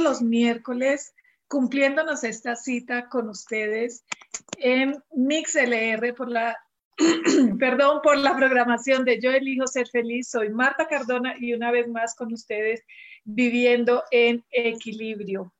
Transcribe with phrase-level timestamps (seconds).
[0.00, 1.14] Los miércoles
[1.48, 4.04] cumpliéndonos esta cita con ustedes
[4.58, 6.56] en MixLR por la,
[7.58, 10.30] perdón, por la programación de Yo elijo ser feliz.
[10.30, 12.82] Soy Marta Cardona y una vez más con ustedes
[13.24, 15.52] viviendo en equilibrio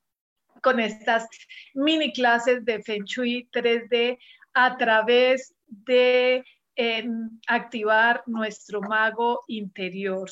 [0.62, 1.28] con estas
[1.74, 4.18] mini clases de Feng Shui 3D
[4.54, 6.44] a través de
[6.76, 10.30] em, activar nuestro mago interior.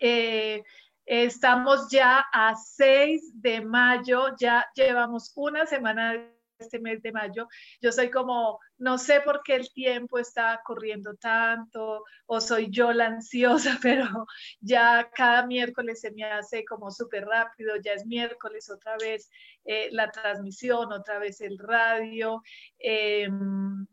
[0.00, 0.62] Eh,
[1.06, 7.48] Estamos ya a 6 de mayo, ya llevamos una semana de este mes de mayo.
[7.80, 12.92] Yo soy como, no sé por qué el tiempo está corriendo tanto o soy yo
[12.92, 14.26] la ansiosa, pero
[14.60, 19.28] ya cada miércoles se me hace como súper rápido, ya es miércoles otra vez
[19.64, 22.42] eh, la transmisión, otra vez el radio.
[22.78, 23.86] Em,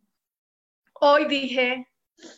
[0.93, 1.87] hoy dije,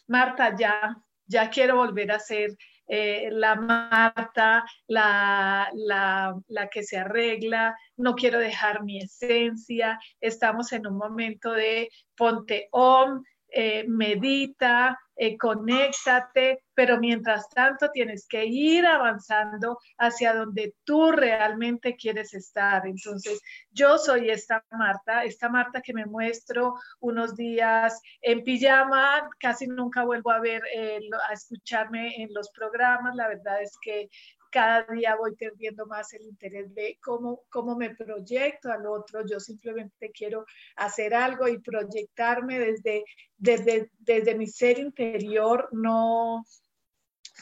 [0.08, 2.56] Marta, ya, ya quiero volver a hacer
[2.88, 10.88] eh, la Marta, la, la, que se arregla, no quiero dejar mi esencia, estamos en
[10.88, 13.24] un momento de ponte om,
[13.56, 21.96] eh, medita, eh, conéctate, pero mientras tanto tienes que ir avanzando hacia donde tú realmente
[21.96, 22.88] quieres estar.
[22.88, 29.68] Entonces, yo soy esta Marta, esta Marta que me muestro unos días en pijama, casi
[29.68, 31.00] nunca vuelvo a ver, eh,
[31.30, 33.16] a escucharme en los programas.
[33.16, 34.10] La verdad es que
[34.54, 39.26] cada día voy perdiendo más el interés de cómo, cómo me proyecto al otro.
[39.26, 43.04] Yo simplemente quiero hacer algo y proyectarme desde,
[43.36, 46.46] desde, desde mi ser interior, no,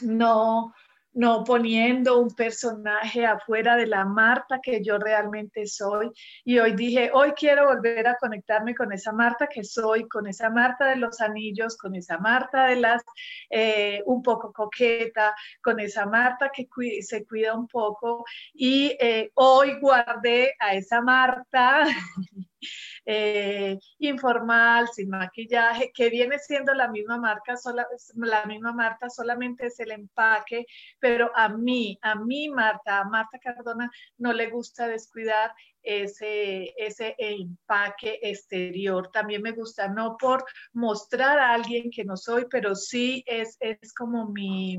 [0.00, 0.72] no,
[1.14, 6.10] no poniendo un personaje afuera de la Marta que yo realmente soy.
[6.44, 10.50] Y hoy dije, hoy quiero volver a conectarme con esa Marta que soy, con esa
[10.50, 13.02] Marta de los anillos, con esa Marta de las
[13.50, 16.68] eh, un poco coqueta, con esa Marta que
[17.02, 18.24] se cuida un poco.
[18.54, 21.84] Y eh, hoy guardé a esa Marta.
[23.04, 27.84] Eh, informal, sin maquillaje, que viene siendo la misma marca, sola,
[28.14, 30.66] la misma Marta, solamente es el empaque,
[31.00, 35.52] pero a mí, a mí Marta, a Marta Cardona no le gusta descuidar
[35.82, 39.10] ese, ese empaque exterior.
[39.12, 43.92] También me gusta, no por mostrar a alguien que no soy, pero sí es, es
[43.92, 44.78] como mi,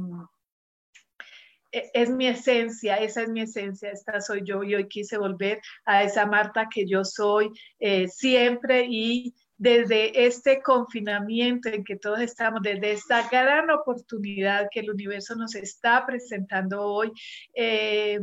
[1.73, 6.03] es mi esencia, esa es mi esencia, esta soy yo y hoy quise volver a
[6.03, 12.61] esa Marta que yo soy eh, siempre y desde este confinamiento en que todos estamos,
[12.61, 17.11] desde esta gran oportunidad que el universo nos está presentando hoy,
[17.53, 18.19] eh,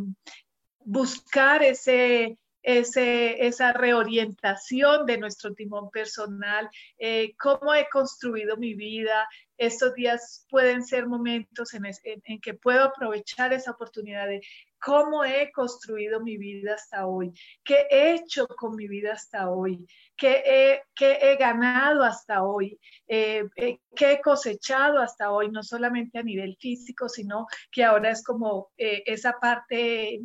[0.84, 6.68] buscar ese, ese, esa reorientación de nuestro timón personal,
[6.98, 9.26] eh, cómo he construido mi vida.
[9.60, 14.40] Estos días pueden ser momentos en, que puedo aprovechar esa oportunidad de
[14.82, 17.30] cómo he construido mi vida hasta hoy,
[17.62, 23.80] qué he hecho con mi vida hasta hoy, qué he, ganado hasta hoy, eh, eh,
[23.94, 28.70] qué he cosechado hasta hoy, no solamente a nivel físico, sino que ahora es como
[28.78, 30.22] esa parte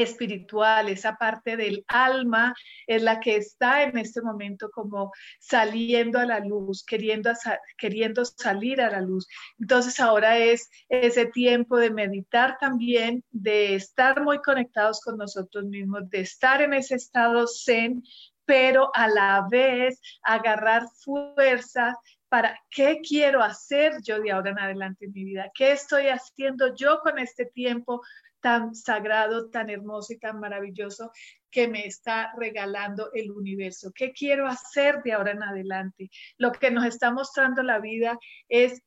[0.00, 2.54] espiritual, esa parte del alma
[2.86, 7.30] es la que está en este momento como saliendo a la luz, queriendo,
[7.76, 9.26] queriendo salir a la luz.
[9.58, 16.08] Entonces ahora es ese tiempo de meditar también, de estar muy conectados con nosotros mismos,
[16.10, 18.02] de estar en ese estado zen,
[18.44, 21.94] pero a la vez agarrar fuerza
[22.28, 26.74] para qué quiero hacer yo de ahora en adelante en mi vida, qué estoy haciendo
[26.74, 28.02] yo con este tiempo
[28.40, 31.12] tan sagrado, tan hermoso y tan maravilloso
[31.50, 33.92] que me está regalando el universo.
[33.94, 36.10] ¿Qué quiero hacer de ahora en adelante?
[36.36, 38.18] Lo que nos está mostrando la vida
[38.48, 38.82] es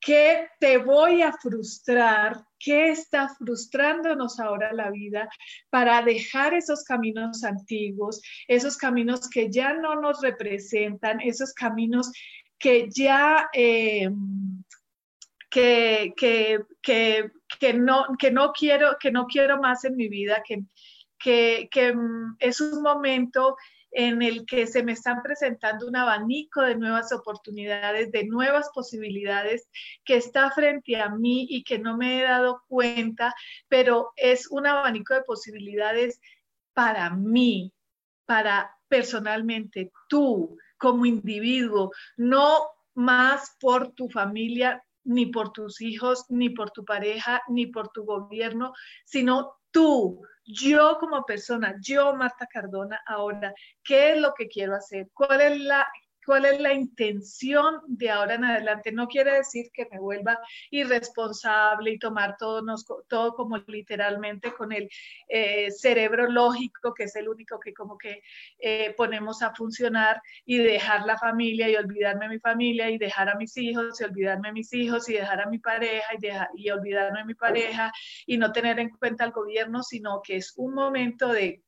[0.00, 2.44] ¿Qué te voy a frustrar?
[2.58, 5.28] ¿Qué está frustrándonos ahora la vida
[5.70, 12.12] para dejar esos caminos antiguos, esos caminos que ya no nos representan, esos caminos
[12.58, 13.48] que ya...
[13.52, 14.08] Eh,
[15.50, 20.42] que, que, que, que, no, que, no quiero, que no quiero más en mi vida,
[20.46, 20.62] que,
[21.18, 23.56] que, que mm, es un momento
[23.90, 29.68] en el que se me están presentando un abanico de nuevas oportunidades, de nuevas posibilidades
[30.04, 33.34] que está frente a mí y que no me he dado cuenta,
[33.68, 36.20] pero es un abanico de posibilidades
[36.74, 37.72] para mí,
[38.26, 42.60] para personalmente, tú como individuo, no
[42.94, 48.04] más por tu familia, ni por tus hijos, ni por tu pareja, ni por tu
[48.04, 48.72] gobierno,
[49.04, 53.52] sino tú, yo como persona, yo Marta Cardona, ahora,
[53.82, 55.08] ¿qué es lo que quiero hacer?
[55.14, 55.86] ¿Cuál es la
[56.28, 58.92] cuál es la intención de ahora en adelante.
[58.92, 60.38] No quiere decir que me vuelva
[60.70, 62.62] irresponsable y tomar todo,
[63.08, 64.90] todo como literalmente con el
[65.26, 68.20] eh, cerebro lógico, que es el único que como que
[68.58, 73.30] eh, ponemos a funcionar y dejar la familia y olvidarme de mi familia y dejar
[73.30, 76.50] a mis hijos y olvidarme de mis hijos y dejar a mi pareja y, dejar,
[76.54, 77.90] y olvidarme de mi pareja
[78.26, 81.62] y no tener en cuenta al gobierno, sino que es un momento de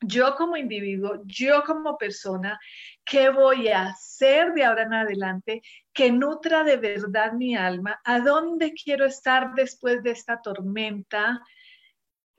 [0.00, 2.58] yo como individuo, yo como persona,
[3.04, 5.62] ¿qué voy a hacer de ahora en adelante
[5.92, 8.00] que nutra de verdad mi alma?
[8.04, 11.40] ¿A dónde quiero estar después de esta tormenta?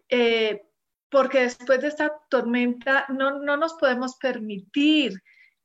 [0.07, 0.61] Eh,
[1.09, 5.13] porque después de esta tormenta no, no, nos podemos permitir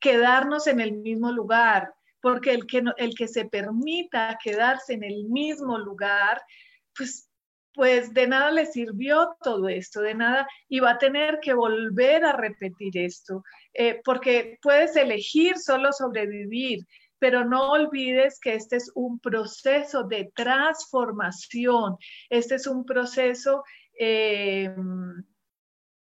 [0.00, 5.24] quedarnos en el mismo lugar, porque el que, el que se permita quedarse en el
[5.24, 6.42] mismo lugar,
[6.96, 7.28] pues
[7.74, 12.24] pues de nada le sirvió todo esto, de nada, y va a tener que volver
[12.24, 13.42] a repetir esto,
[13.74, 16.86] eh, porque puedes elegir solo sobrevivir,
[17.18, 21.96] pero no olvides que este es un proceso de transformación,
[22.30, 23.64] este es un proceso
[23.98, 24.74] eh,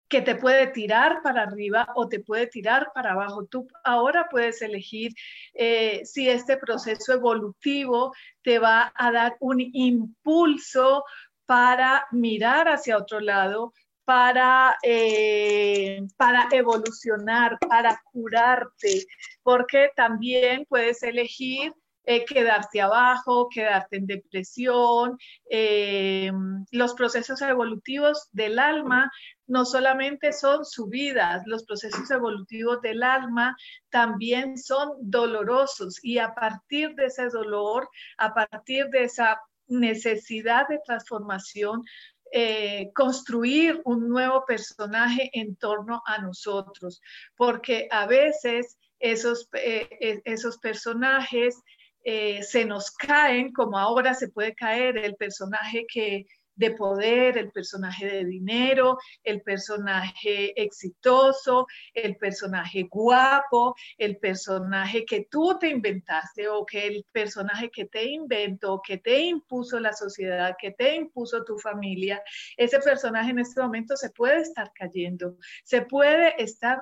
[0.09, 3.45] que te puede tirar para arriba o te puede tirar para abajo.
[3.45, 5.13] Tú ahora puedes elegir
[5.53, 8.11] eh, si este proceso evolutivo
[8.41, 11.03] te va a dar un impulso
[11.49, 13.73] para mirar hacia otro lado,
[14.05, 19.07] para, eh, para evolucionar, para curarte,
[19.41, 21.73] porque también puedes elegir
[22.03, 25.17] eh, quedarte abajo, quedarte en depresión.
[25.49, 26.31] Eh,
[26.69, 29.11] los procesos evolutivos del alma
[29.47, 33.57] no solamente son subidas, los procesos evolutivos del alma
[33.89, 40.79] también son dolorosos y a partir de ese dolor, a partir de esa necesidad de
[40.85, 41.83] transformación,
[42.31, 47.01] eh, construir un nuevo personaje en torno a nosotros,
[47.35, 51.55] porque a veces esos, eh, e, esos personajes
[52.03, 56.25] eh, se nos caen, como ahora se puede caer el personaje que
[56.59, 65.25] de poder, el personaje de dinero, el personaje exitoso, el personaje guapo, el personaje que
[65.31, 70.57] tú te inventaste o que el personaje que te inventó, que te impuso la sociedad,
[70.59, 72.21] que te impuso tu familia,
[72.57, 76.81] ese personaje en este momento se puede estar cayendo, se puede estar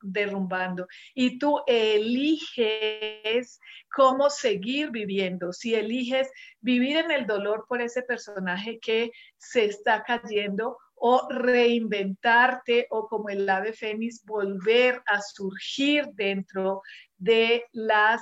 [0.00, 0.86] derrumbando.
[1.14, 3.60] Y tú eliges
[3.94, 6.30] cómo seguir viviendo, si eliges
[6.60, 13.30] vivir en el dolor por ese personaje que se está cayendo o reinventarte o como
[13.30, 16.82] el ave fénix volver a surgir dentro
[17.16, 18.20] de las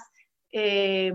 [0.52, 1.12] eh,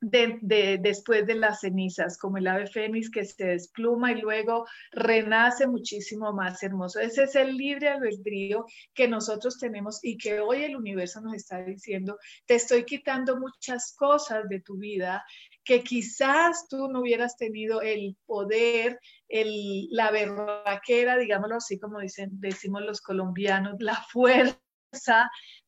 [0.00, 5.66] de, después de las cenizas, como el ave fénix que se despluma y luego renace
[5.66, 7.00] muchísimo más hermoso.
[7.00, 11.62] Ese es el libre albedrío que nosotros tenemos y que hoy el universo nos está
[11.62, 15.24] diciendo, te estoy quitando muchas cosas de tu vida
[15.66, 22.30] que quizás tú no hubieras tenido el poder, el, la berraquera, digámoslo así como dicen,
[22.34, 24.65] decimos los colombianos, la fuerza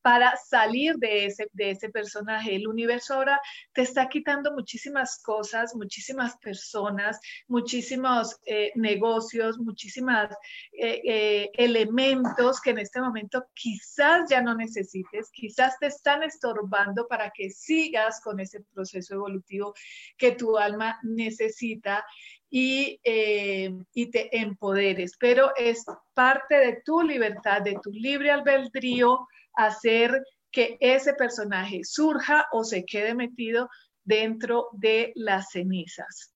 [0.01, 2.55] para salir de ese, de ese personaje.
[2.55, 3.39] El universo ahora
[3.73, 10.29] te está quitando muchísimas cosas, muchísimas personas, muchísimos eh, negocios, muchísimos
[10.71, 17.07] eh, eh, elementos que en este momento quizás ya no necesites, quizás te están estorbando
[17.07, 19.73] para que sigas con ese proceso evolutivo
[20.17, 22.05] que tu alma necesita
[22.49, 29.27] y, eh, y, te empoderes, pero es parte de tu libertad, de tu libre albedrío,
[29.53, 33.69] hacer que ese personaje surja o se quede metido
[34.03, 36.33] dentro de las cenizas.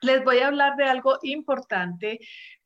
[0.00, 2.20] Les voy a hablar de algo importante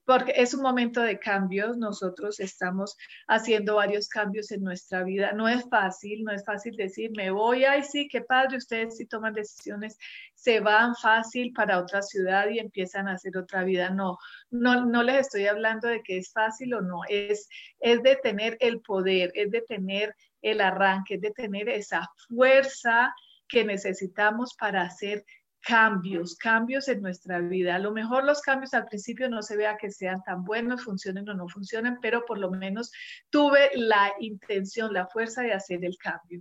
[0.08, 1.76] porque es un momento de cambios.
[1.76, 2.96] Nosotros estamos
[3.26, 5.32] haciendo varios cambios en nuestra vida.
[5.32, 9.04] No es fácil, no es fácil decir, me voy, ay, sí, qué padre, ustedes si
[9.04, 9.98] toman decisiones,
[10.34, 13.90] se van fácil para otra ciudad y empiezan a hacer otra vida.
[13.90, 14.16] No,
[14.48, 17.46] no, no les estoy hablando de que es fácil o no, es,
[17.78, 23.12] es de tener el poder, es de tener el arranque, es de tener esa fuerza
[23.46, 25.26] que necesitamos para hacer
[25.60, 27.74] cambios, cambios en nuestra vida.
[27.74, 31.28] A lo mejor los cambios al principio no se vea que sean tan buenos, funcionen
[31.28, 32.90] o no funcionen, pero por lo menos
[33.30, 36.40] tuve la intención, la fuerza de hacer el cambio.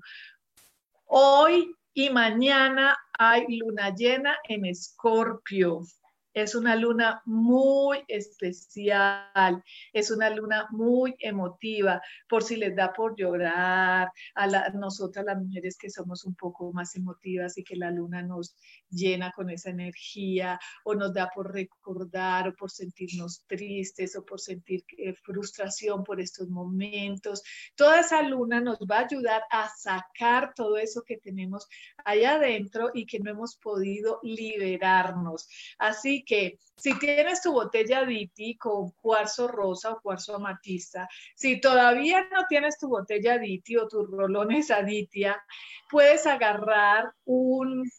[1.05, 5.81] Hoy y mañana hay luna llena en Escorpio.
[6.37, 13.15] Es una luna muy especial, es una luna muy emotiva, por si les da por
[13.15, 18.21] llorar, a nosotras las mujeres que somos un poco más emotivas y que la luna
[18.21, 18.55] nos
[18.87, 24.39] llena con esa energía o nos da por recordar o por sentirnos tristes o por
[24.39, 27.41] sentir eh, frustración por estos momentos.
[27.75, 31.67] Toda esa luna nos va a ayudar a sacar todo eso que tenemos
[32.05, 35.49] allá adentro y que no hemos podido liberarnos.
[35.79, 42.27] Así que si tienes tu botella Diti con cuarzo rosa o cuarzo amatista, si todavía
[42.31, 45.41] no tienes tu botella Diti o tus rolones Aditia,
[45.89, 47.89] puedes agarrar un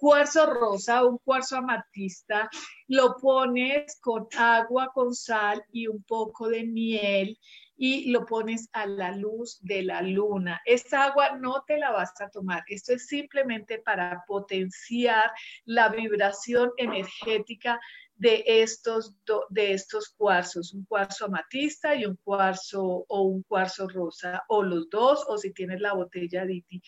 [0.00, 2.48] cuarzo rosa, un cuarzo amatista,
[2.88, 7.38] lo pones con agua, con sal y un poco de miel
[7.76, 10.60] y lo pones a la luz de la luna.
[10.64, 12.62] Esta agua no te la vas a tomar.
[12.68, 15.30] Esto es simplemente para potenciar
[15.66, 17.78] la vibración energética
[18.20, 19.14] de estos,
[19.48, 24.90] de estos cuarzos, un cuarzo amatista y un cuarzo o un cuarzo rosa, o los
[24.90, 26.82] dos, o si tienes la botella Diti.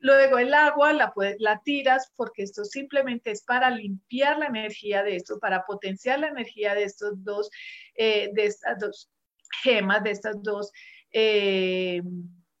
[0.00, 5.16] Luego el agua la, la tiras porque esto simplemente es para limpiar la energía de
[5.16, 7.50] esto, para potenciar la energía de estos dos,
[7.94, 9.10] eh, de estas dos
[9.62, 10.72] gemas, de estas dos
[11.12, 12.00] eh,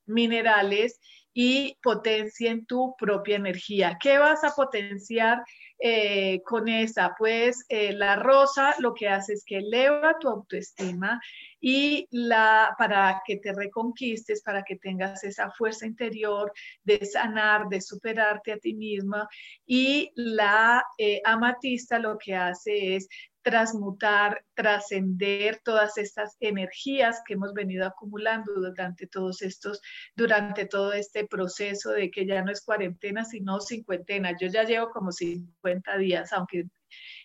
[0.04, 1.00] minerales
[1.32, 3.96] y potencien tu propia energía.
[3.98, 5.38] ¿Qué vas a potenciar
[5.78, 7.14] eh, con esa?
[7.18, 11.20] Pues eh, la rosa lo que hace es que eleva tu autoestima
[11.60, 16.52] y la, para que te reconquistes, para que tengas esa fuerza interior
[16.84, 19.28] de sanar, de superarte a ti misma.
[19.66, 20.84] Y la
[21.24, 23.08] amatista lo que hace es
[23.48, 29.80] transmutar, trascender todas estas energías que hemos venido acumulando durante todos estos,
[30.14, 34.36] durante todo este proceso de que ya no es cuarentena, sino cincuentena.
[34.38, 36.66] Yo ya llevo como 50 días, aunque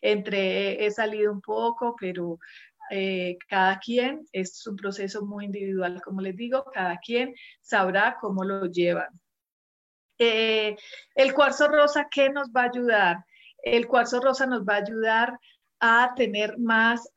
[0.01, 2.39] entre he salido un poco, pero
[2.89, 8.45] eh, cada quien es un proceso muy individual, como les digo, cada quien sabrá cómo
[8.45, 9.09] lo llevan.
[10.19, 10.77] Eh,
[11.15, 13.25] el cuarzo rosa, ¿qué nos va a ayudar?
[13.61, 15.37] El cuarzo rosa nos va a ayudar
[15.85, 17.09] a tener más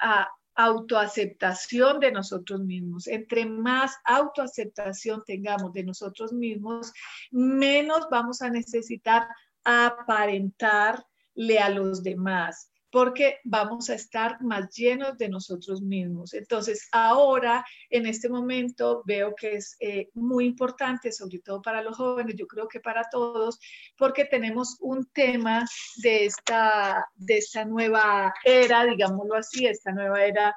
[0.57, 3.07] autoaceptación de nosotros mismos.
[3.07, 6.93] Entre más autoaceptación tengamos de nosotros mismos,
[7.31, 9.29] menos vamos a necesitar
[9.63, 16.33] aparentarle a los demás porque vamos a estar más llenos de nosotros mismos.
[16.33, 21.95] Entonces, ahora, en este momento, veo que es eh, muy importante, sobre todo para los
[21.95, 23.61] jóvenes, yo creo que para todos,
[23.99, 30.57] porque tenemos un tema de esta, de esta nueva era, digámoslo así, esta nueva era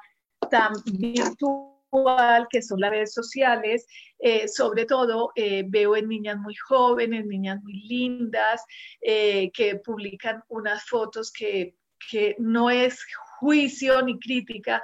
[0.50, 3.86] tan virtual que son las redes sociales,
[4.18, 8.64] eh, sobre todo eh, veo en niñas muy jóvenes, niñas muy lindas,
[9.02, 11.74] que publican unas fotos que
[12.10, 12.98] que no es
[13.38, 14.82] juicio ni crítica,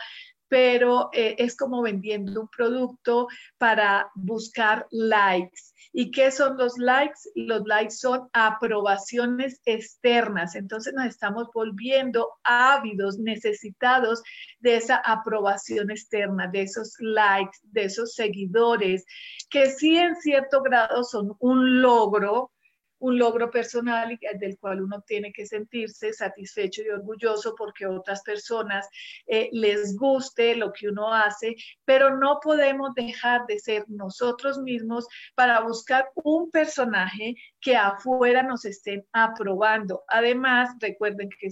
[0.48, 5.72] pero eh, es como vendiendo un producto para buscar likes.
[5.92, 7.20] ¿Y qué son los likes?
[7.34, 10.54] Los likes son aprobaciones externas.
[10.54, 14.22] Entonces nos estamos volviendo ávidos, necesitados
[14.60, 19.04] de esa aprobación externa, de esos likes, de esos seguidores,
[19.48, 22.52] que sí en cierto grado son un logro,
[22.98, 28.88] un logro personal del cual uno tiene que sentirse satisfecho y orgulloso porque otras personas
[29.26, 35.06] eh, les guste lo que uno hace, pero no podemos dejar de ser nosotros mismos
[35.34, 40.04] para buscar un personaje que afuera nos estén aprobando.
[40.08, 41.50] Además, recuerden que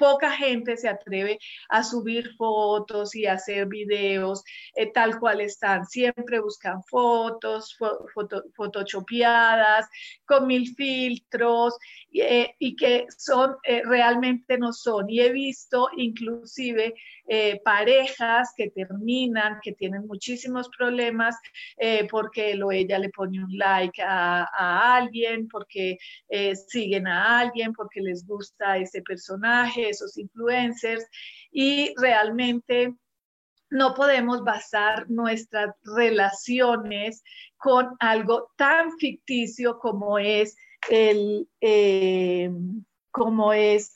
[0.00, 1.38] poca gente se atreve
[1.68, 4.42] a subir fotos y hacer videos
[4.74, 5.84] eh, tal cual están.
[5.84, 7.76] Siempre buscan fotos,
[8.14, 9.86] foto, photoshopeadas,
[10.24, 11.76] con mil filtros
[12.14, 15.10] eh, y que son, eh, realmente no son.
[15.10, 16.94] Y he visto inclusive
[17.64, 21.36] parejas que terminan, que tienen muchísimos problemas
[22.10, 25.96] porque lo, ella le pone un like a alguien, porque
[26.66, 31.04] siguen a alguien, porque les gusta ese personaje esos influencers
[31.50, 32.94] y realmente
[33.70, 37.22] no podemos basar nuestras relaciones
[37.56, 40.56] con algo tan ficticio como es
[40.88, 42.50] el, eh,
[43.12, 43.94] como es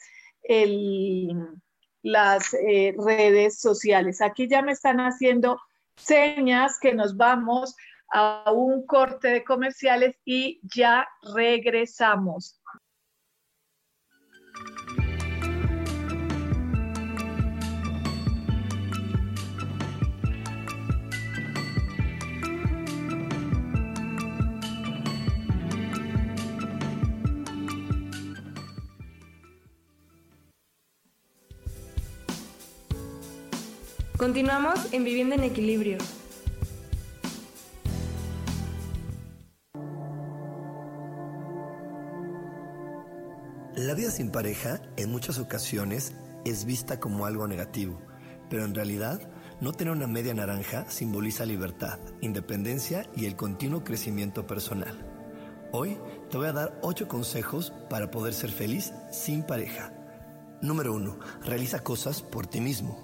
[2.03, 4.21] las eh, redes sociales.
[4.21, 5.59] Aquí ya me están haciendo
[5.97, 7.75] señas que nos vamos
[8.13, 12.61] a un corte de comerciales y ya regresamos.
[34.25, 35.99] Continuamos en Vivienda en Equilibrio.
[43.77, 46.15] La vida sin pareja en muchas ocasiones
[46.47, 48.01] es vista como algo negativo,
[48.49, 49.21] pero en realidad
[49.61, 55.07] no tener una media naranja simboliza libertad, independencia y el continuo crecimiento personal.
[55.71, 55.99] Hoy
[56.31, 59.93] te voy a dar 8 consejos para poder ser feliz sin pareja.
[60.63, 61.19] Número 1.
[61.45, 63.04] Realiza cosas por ti mismo.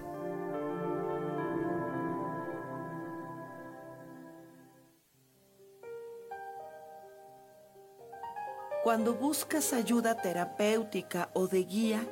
[8.91, 12.05] Cuando buscas ayuda terapéutica o de guía,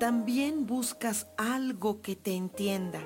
[0.00, 3.00] también buscas algo que te entienda.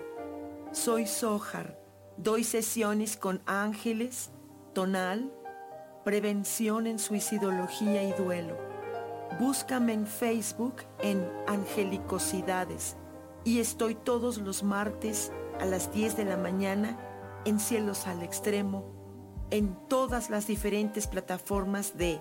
[0.70, 1.76] Soy Sohar,
[2.16, 4.30] doy sesiones con ángeles,
[4.72, 5.32] tonal,
[6.04, 8.56] prevención en suicidología y duelo.
[9.40, 12.96] Búscame en Facebook en Angelicosidades
[13.42, 16.96] y estoy todos los martes a las 10 de la mañana
[17.44, 18.84] en Cielos al Extremo,
[19.50, 22.20] en todas las diferentes plataformas de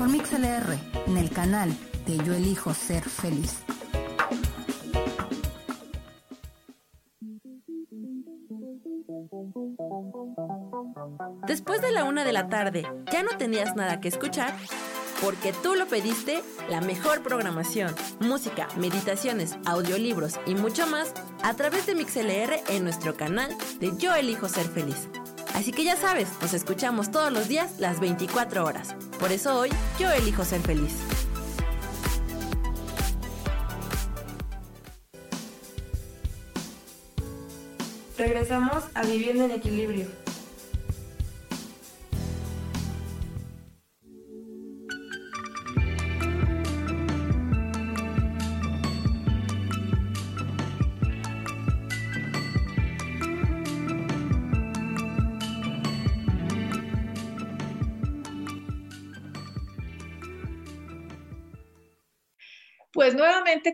[0.00, 3.58] por MixLR en el canal de Yo Elijo Ser Feliz.
[11.46, 14.54] Después de la una de la tarde, ¿ya no tenías nada que escuchar?
[15.20, 21.84] Porque tú lo pediste, la mejor programación, música, meditaciones, audiolibros y mucho más a través
[21.84, 25.10] de MixLR en nuestro canal de Yo Elijo Ser Feliz.
[25.54, 28.96] Así que ya sabes, nos escuchamos todos los días las 24 horas.
[29.20, 30.94] Por eso hoy yo elijo ser feliz.
[38.16, 40.29] Regresamos a Viviendo en Equilibrio.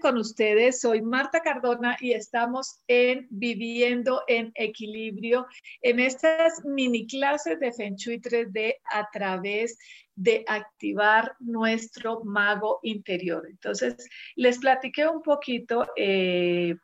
[0.01, 5.47] Con ustedes, soy Marta Cardona y estamos en Viviendo en Equilibrio
[5.81, 9.79] en estas mini clases de Feng Shui 3D a través
[10.17, 13.47] de activar nuestro mago interior.
[13.49, 15.87] Entonces, les platiqué un poquito.
[15.97, 16.75] Eh,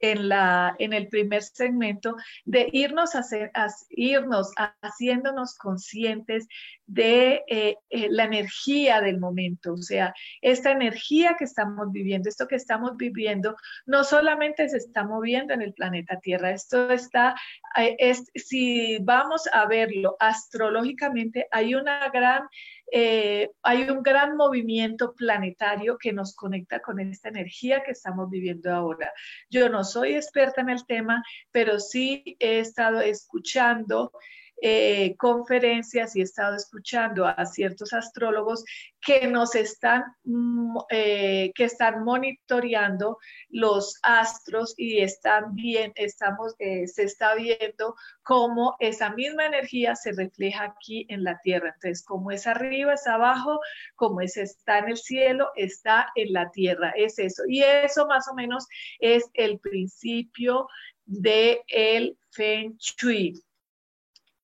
[0.00, 3.50] en, la, en el primer segmento de irnos, hacer,
[3.90, 6.46] irnos haciéndonos conscientes
[6.86, 12.46] de eh, eh, la energía del momento, o sea, esta energía que estamos viviendo, esto
[12.46, 13.56] que estamos viviendo,
[13.86, 17.34] no solamente se está moviendo en el planeta Tierra, esto está,
[17.76, 22.44] eh, es, si vamos a verlo astrológicamente, hay una gran
[22.92, 28.72] eh, hay un gran movimiento planetario que nos conecta con esta energía que estamos viviendo
[28.72, 29.12] ahora.
[29.50, 34.12] Yo no soy experta en el tema, pero sí he estado escuchando
[34.62, 38.64] eh, conferencias y he estado escuchando a ciertos astrólogos
[39.00, 46.86] que nos están, mm, eh, que están monitoreando los astros y están bien, estamos, eh,
[46.86, 51.72] se está viendo cómo esa misma energía se refleja aquí en la Tierra.
[51.74, 53.60] Entonces, como es arriba, es abajo,
[53.94, 56.92] como es está en el cielo, está en la Tierra.
[56.96, 57.42] Es eso.
[57.48, 58.66] Y eso más o menos
[59.00, 60.66] es el principio
[61.04, 63.34] del el Feng Shui.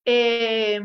[0.05, 0.81] Eh,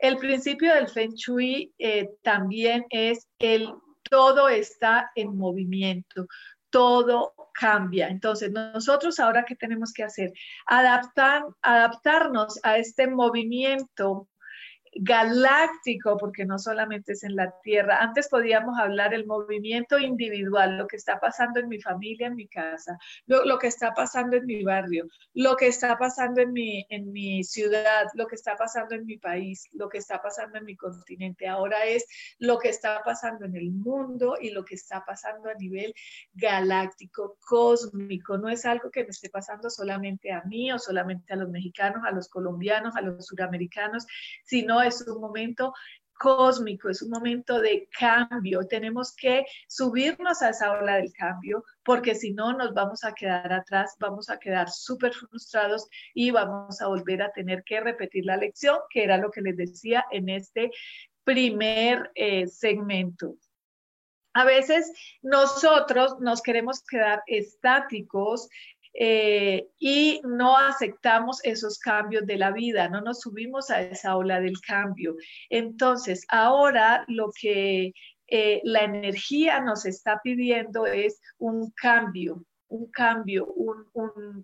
[0.00, 3.72] el principio del Feng Shui eh, también es el
[4.10, 6.26] todo está en movimiento,
[6.70, 8.08] todo cambia.
[8.08, 10.32] Entonces, nosotros ahora qué tenemos que hacer?
[10.66, 14.28] Adaptar, adaptarnos a este movimiento
[14.94, 17.98] galáctico, porque no solamente es en la Tierra.
[18.00, 22.46] Antes podíamos hablar el movimiento individual, lo que está pasando en mi familia, en mi
[22.46, 27.10] casa, lo, que está pasando en mi barrio, lo que está pasando en mi, en
[27.10, 30.76] mi ciudad, lo que está pasando en mi país, lo que está pasando en mi
[30.76, 31.48] continente.
[31.48, 32.06] Ahora es
[32.38, 35.94] lo que está pasando en el mundo y lo que está pasando a nivel
[36.34, 38.36] galáctico, cósmico.
[38.36, 42.02] No es algo que me esté pasando solamente a mí o solamente a los mexicanos,
[42.04, 44.06] a los colombianos, a los suramericanos,
[44.44, 45.72] sino es un momento
[46.22, 48.66] cósmico, es un momento de cambio.
[48.68, 53.52] Tenemos que subirnos a esa ola del cambio porque si no nos vamos a quedar
[53.52, 58.36] atrás, vamos a quedar súper frustrados y vamos a volver a tener que repetir la
[58.36, 60.70] lección, que era lo que les decía en este
[61.24, 63.36] primer eh, segmento.
[64.34, 64.92] A veces
[65.22, 68.48] nosotros nos queremos quedar estáticos
[68.94, 74.40] eh, y no aceptamos esos cambios de la vida, no nos subimos a esa ola
[74.40, 75.16] del cambio.
[75.48, 77.92] Entonces, ahora lo que
[78.28, 83.46] eh, la energía nos está pidiendo es un cambio, un cambio,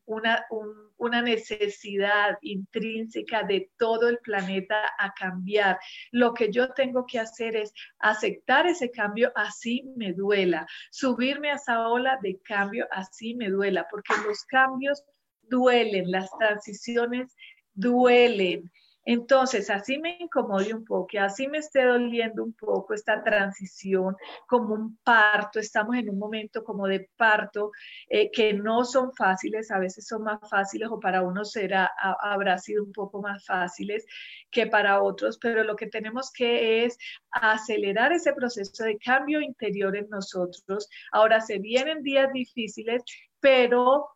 [0.04, 5.78] una, necesidad intrínseca de todo el planeta a cambiar.
[6.12, 11.54] Lo que yo tengo que hacer es aceptar ese cambio así me duela, subirme a
[11.54, 15.02] esa ola de cambio así me duela, porque los cambios
[15.42, 17.34] duelen, las transiciones
[17.72, 18.70] duelen.
[19.10, 24.14] Entonces, así me incomode un poco, así me esté doliendo un poco esta transición,
[24.46, 27.72] como un parto, estamos en un momento como de parto,
[28.10, 31.90] eh, que no son fáciles, a veces son más fáciles o para unos será,
[32.20, 34.04] habrá sido un poco más fáciles
[34.50, 36.98] que para otros, pero lo que tenemos que es
[37.30, 40.86] acelerar ese proceso de cambio interior en nosotros.
[41.12, 43.02] Ahora se vienen días difíciles,
[43.40, 44.06] pero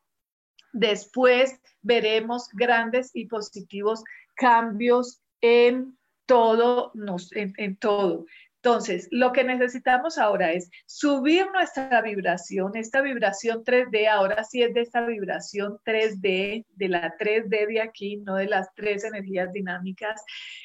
[0.74, 4.02] después veremos grandes y positivos
[4.42, 6.90] cambios en todo,
[7.30, 8.26] en, todo.
[8.56, 14.74] Entonces, lo que necesitamos ahora es subir nuestra vibración, esta vibración 3D, ahora sí es
[14.74, 20.20] de esta vibración 3D, de la 3D de aquí, no de las tres energías dinámicas,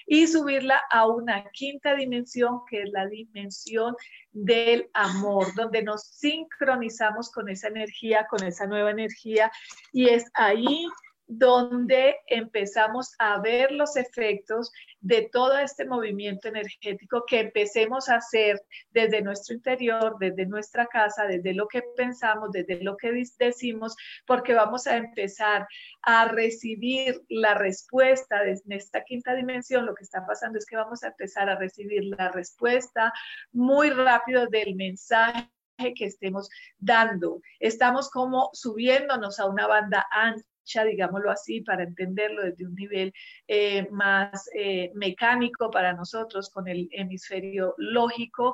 [0.08, 3.96] y subirla a una quinta dimensión, que es la dimensión
[4.32, 9.52] del amor, donde nos sincronizamos con esa energía, con esa nueva energía,
[9.92, 10.88] y es ahí
[11.28, 18.62] donde empezamos a ver los efectos de todo este movimiento energético que empecemos a hacer
[18.92, 24.54] desde nuestro interior, desde nuestra casa, desde lo que pensamos, desde lo que decimos, porque
[24.54, 25.68] vamos a empezar
[26.02, 29.86] a recibir la respuesta desde esta quinta dimensión.
[29.86, 33.12] Lo que está pasando es que vamos a empezar a recibir la respuesta
[33.52, 37.42] muy rápido del mensaje que estemos dando.
[37.60, 40.48] Estamos como subiéndonos a una banda ancha
[40.84, 43.14] digámoslo así, para entenderlo desde un nivel
[43.48, 48.54] eh, más eh, mecánico para nosotros con el hemisferio lógico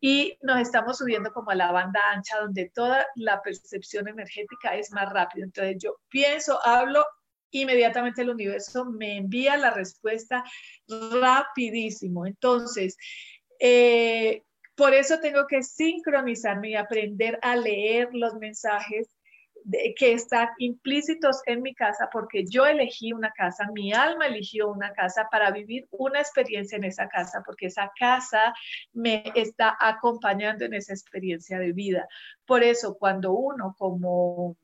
[0.00, 4.92] y nos estamos subiendo como a la banda ancha donde toda la percepción energética es
[4.92, 5.44] más rápido.
[5.44, 7.04] Entonces yo pienso, hablo
[7.50, 10.44] inmediatamente el universo me envía la respuesta
[10.88, 12.26] rapidísimo.
[12.26, 12.96] Entonces,
[13.60, 14.42] eh,
[14.74, 19.08] por eso tengo que sincronizarme y aprender a leer los mensajes
[19.96, 24.92] que están implícitos en mi casa porque yo elegí una casa, mi alma eligió una
[24.92, 28.54] casa para vivir una experiencia en esa casa, porque esa casa
[28.92, 32.06] me está acompañando en esa experiencia de vida.
[32.46, 34.56] Por eso, cuando uno como,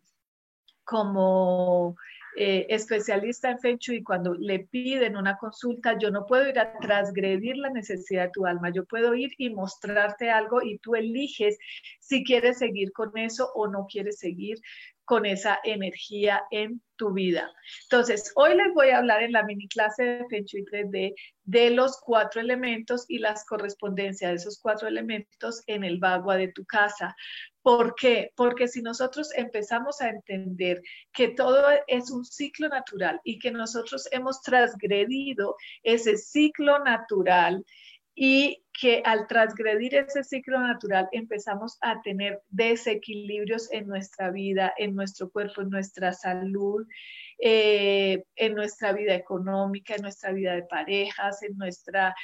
[0.84, 1.96] como
[2.36, 6.78] eh, especialista en Feng Shui, cuando le piden una consulta, yo no puedo ir a
[6.78, 11.58] transgredir la necesidad de tu alma, yo puedo ir y mostrarte algo y tú eliges
[11.98, 14.58] si quieres seguir con eso o no quieres seguir
[15.10, 17.50] con esa energía en tu vida.
[17.90, 21.70] Entonces, hoy les voy a hablar en la mini clase de Feng Shui 3D de
[21.70, 26.64] los cuatro elementos y las correspondencias de esos cuatro elementos en el bagua de tu
[26.64, 27.16] casa.
[27.62, 28.32] ¿Por qué?
[28.36, 30.80] Porque si nosotros empezamos a entender
[31.12, 37.64] que todo es un ciclo natural y que nosotros hemos transgredido ese ciclo natural
[38.14, 44.94] y que al transgredir ese ciclo natural empezamos a tener desequilibrios en nuestra vida, en
[44.94, 46.86] nuestro cuerpo, en nuestra salud,
[47.38, 52.14] eh, en nuestra vida económica, en nuestra vida de parejas, en nuestra,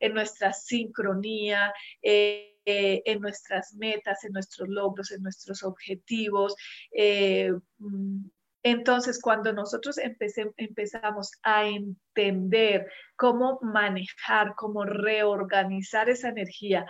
[0.00, 1.72] en nuestra sincronía.
[2.02, 2.59] Eh,
[3.04, 6.54] en nuestras metas, en nuestros logros, en nuestros objetivos,
[6.92, 8.24] eh, mm,
[8.62, 16.84] entonces, cuando nosotros empezamos a entender cómo manejar, cómo reorganizar esa energía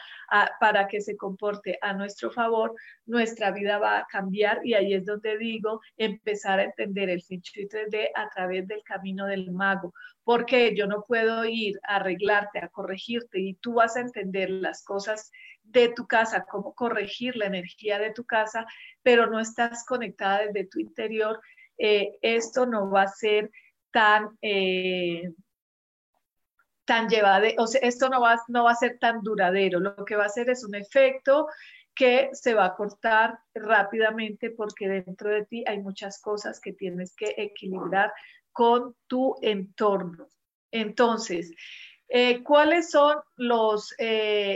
[0.58, 2.74] para que se comporte a nuestro favor,
[3.06, 7.42] nuestra vida va a cambiar y ahí es donde digo empezar a entender el Feng
[7.42, 12.68] 3D a través del camino del mago, porque yo no puedo ir a arreglarte, a
[12.68, 15.30] corregirte y tú vas a entender las cosas
[15.70, 18.66] de tu casa, cómo corregir la energía de tu casa,
[19.02, 21.40] pero no estás conectada desde tu interior
[21.82, 23.50] eh, esto no va a ser
[23.90, 25.32] tan, eh,
[26.84, 27.08] tan
[27.56, 29.80] o sea, esto no va, no va a ser tan duradero.
[29.80, 31.48] Lo que va a hacer es un efecto
[31.94, 37.16] que se va a cortar rápidamente porque dentro de ti hay muchas cosas que tienes
[37.16, 38.12] que equilibrar
[38.52, 40.28] con tu entorno.
[40.70, 41.50] Entonces,
[42.10, 43.94] eh, ¿cuáles son los,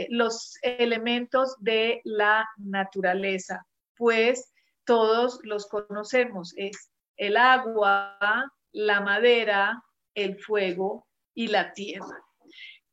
[0.09, 3.65] los elementos de la naturaleza?
[3.97, 4.53] Pues
[4.85, 8.17] todos los conocemos, es el agua,
[8.71, 9.81] la madera,
[10.13, 12.23] el fuego y la tierra.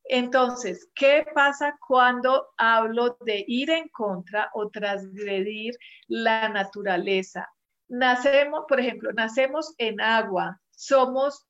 [0.05, 5.75] Entonces, ¿qué pasa cuando hablo de ir en contra o transgredir
[6.09, 7.49] la naturaleza?
[7.89, 11.47] Nacemos, por ejemplo, nacemos en agua, somos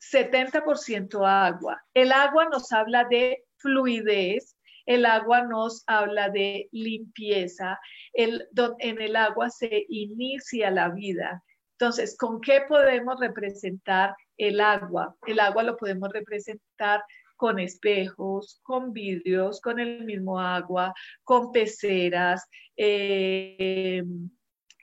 [0.00, 1.82] 70% agua.
[1.94, 7.78] El agua nos habla de fluidez, el agua nos habla de limpieza,
[8.12, 11.42] el, en el agua se inicia la vida.
[11.78, 15.16] Entonces, ¿con qué podemos representar el agua?
[15.26, 17.02] El agua lo podemos representar
[17.36, 20.92] con espejos, con vidrios, con el mismo agua,
[21.24, 24.02] con peceras, eh,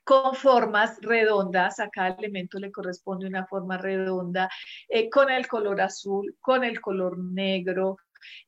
[0.08, 4.50] con formas redondas, a cada elemento le corresponde una forma redonda,
[4.88, 7.98] eh, con el color azul, con el color negro,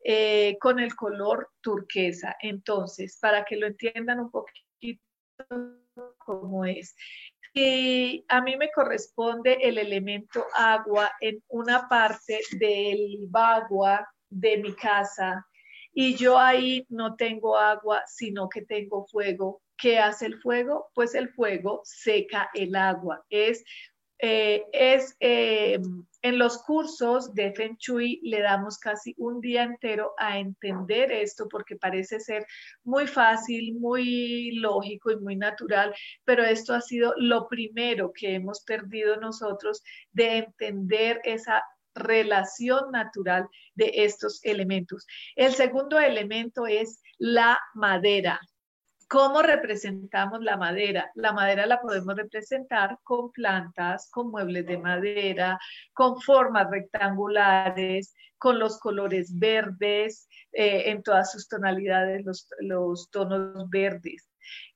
[0.02, 2.38] eh, con el color turquesa.
[2.42, 5.04] Entonces, para que lo entiendan un poquito
[6.18, 6.96] cómo es.
[7.54, 14.74] Y a mí me corresponde el elemento agua en una parte del bagua de mi
[14.76, 15.46] casa
[15.92, 19.62] y yo ahí no tengo agua, sino que tengo fuego.
[19.80, 20.90] ¿Qué hace el fuego?
[20.94, 23.26] Pues el fuego seca el agua.
[23.30, 23.64] Es
[24.22, 25.80] eh, es eh,
[26.22, 31.48] en los cursos de Feng Shui le damos casi un día entero a entender esto
[31.48, 32.46] porque parece ser
[32.84, 38.62] muy fácil, muy lógico y muy natural, pero esto ha sido lo primero que hemos
[38.66, 41.64] perdido nosotros de entender esa
[41.96, 45.08] relación natural de estos elementos.
[45.38, 48.42] El segundo elemento es la madera.
[49.10, 51.12] ¿Cómo representamos la madera?
[51.16, 55.58] La madera la podemos representar con plantas, con muebles de madera,
[55.94, 62.24] con formas rectangulares, con los colores verdes, eh, en todas sus tonalidades,
[62.60, 64.30] los, tonos verdes.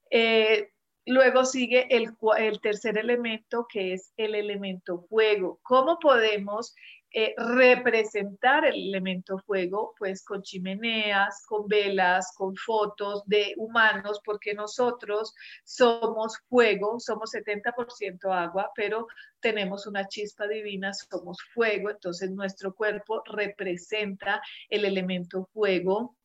[0.10, 0.70] Eh,
[1.06, 5.60] luego sigue el, el tercer elemento, que es el elemento fuego.
[5.62, 6.74] ¿Cómo podemos
[7.16, 14.56] eh, representar el elemento fuego, pues con chimeneas, con velas, con fotos de humanos, porque
[14.56, 19.06] nosotros somos fuego, somos 70% agua, pero
[19.40, 26.18] tenemos una chispa divina, somos fuego, entonces nuestro cuerpo representa el elemento fuego.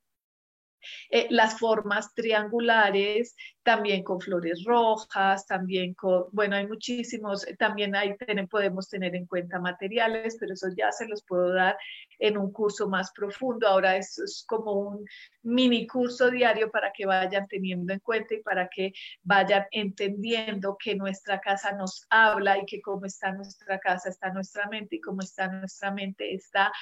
[1.10, 3.34] Eh, las formas triangulares,
[3.68, 8.16] también con flores rojas, también con, bueno, hay muchísimos, también ahí
[8.48, 11.76] podemos tener en cuenta materiales, pero eso ya se los puedo dar
[12.18, 13.68] en un curso más profundo.
[13.68, 15.06] Ahora eso es como un
[15.42, 20.94] mini curso diario para que vayan teniendo en cuenta y para que vayan entendiendo que
[20.94, 25.20] nuestra casa nos habla y que como está nuestra casa está nuestra mente y como
[25.20, 26.72] está nuestra mente está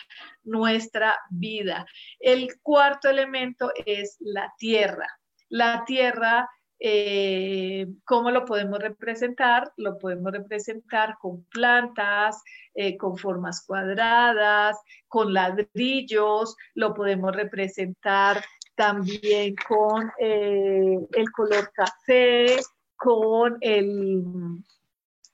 [0.44, 1.84] nuestra vida.
[2.20, 5.08] El cuarto elemento es la tierra.
[5.48, 9.72] La tierra eh, ¿Cómo lo podemos representar?
[9.76, 12.42] Lo podemos representar con plantas,
[12.74, 14.76] eh, con formas cuadradas,
[15.08, 22.56] con ladrillos, lo podemos representar también con eh, el color café,
[22.96, 24.22] con el,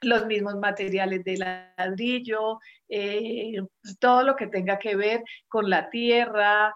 [0.00, 2.60] los mismos materiales de ladrillo,
[3.98, 6.74] todo lo que tenga que ver con la tierra,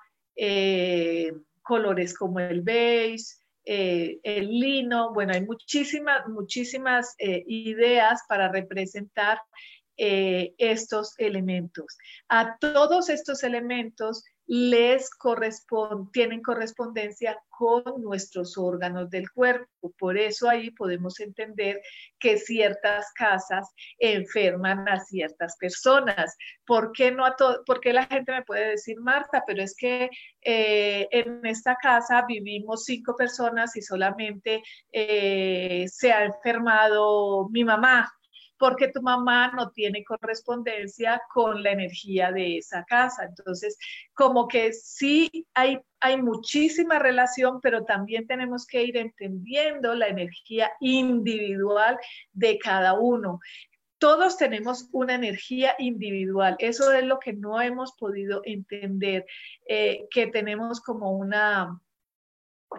[1.63, 3.25] colores como el beige,
[3.67, 9.41] eh, el lino, bueno, hay muchísimas, muchísimas eh, ideas para representar
[9.97, 11.99] eh, estos elementos.
[12.29, 15.11] A todos estos elementos les
[16.13, 19.93] tienen correspondencia con nuestros órganos del cuerpo.
[19.99, 21.81] Por eso ahí podemos entender
[22.19, 26.37] que ciertas casas enferman a ciertas personas.
[26.65, 27.35] ¿Por qué, no a
[27.67, 30.11] ¿Por qué la gente me puede decir, Marta, pero es que
[30.43, 38.13] eh, en esta casa vivimos cinco personas y solamente eh, se ha enfermado mi mamá?
[38.59, 43.25] Porque tu mamá no tiene correspondencia con la energía de esa casa.
[43.25, 43.79] Entonces,
[44.15, 50.71] como que sí hay, hay muchísima relación, pero también tenemos que ir entendiendo la energía
[50.81, 51.99] individual
[52.33, 53.41] de cada uno
[53.99, 56.57] todos tenemos una energía individual.
[56.59, 59.25] Eso es lo que no hemos podido entender,
[59.67, 61.81] eh, que tenemos como una,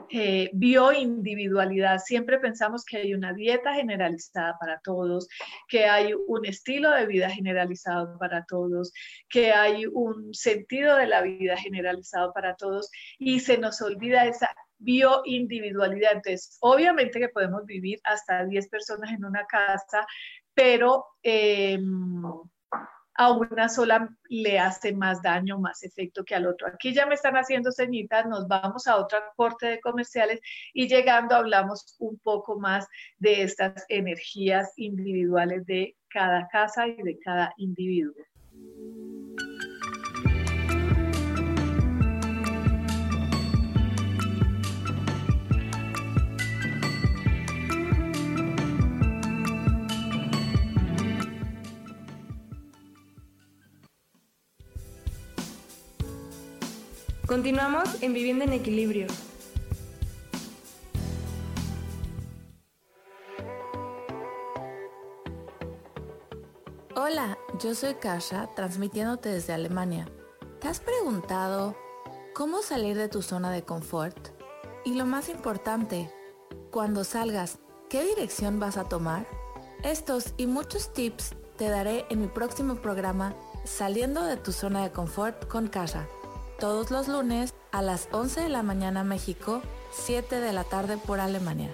[0.09, 1.99] eh, bioindividualidad.
[1.99, 5.27] Siempre pensamos que hay una dieta generalizada para todos,
[5.67, 8.91] que hay un estilo de vida generalizado para todos,
[9.29, 14.49] que hay un sentido de la vida generalizado para todos y se nos olvida esa
[14.79, 16.13] bioindividualidad.
[16.13, 20.05] Entonces, obviamente que podemos vivir hasta 10 personas en una casa,
[20.53, 21.05] pero...
[21.23, 21.79] Eh,
[23.17, 26.67] a una sola le hace más daño, más efecto que al otro.
[26.67, 30.39] Aquí ya me están haciendo ceñitas, nos vamos a otra corte de comerciales
[30.73, 37.17] y llegando hablamos un poco más de estas energías individuales de cada casa y de
[37.19, 38.13] cada individuo.
[57.27, 59.07] Continuamos en Vivienda en Equilibrio.
[66.95, 70.07] Hola, yo soy Kasha, transmitiéndote desde Alemania.
[70.61, 71.75] ¿Te has preguntado
[72.33, 74.29] cómo salir de tu zona de confort?
[74.85, 76.09] Y lo más importante,
[76.71, 77.59] cuando salgas,
[77.89, 79.27] ¿qué dirección vas a tomar?
[79.83, 83.35] Estos y muchos tips te daré en mi próximo programa
[83.65, 86.07] Saliendo de tu zona de confort con Kasha
[86.59, 91.19] todos los lunes a las 11 de la mañana México, 7 de la tarde por
[91.19, 91.69] Alemania.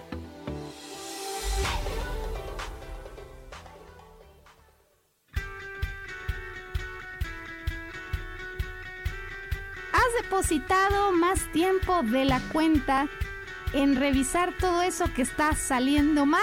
[9.93, 13.08] ¿Has depositado más tiempo de la cuenta
[13.74, 16.41] en revisar todo eso que está saliendo mal?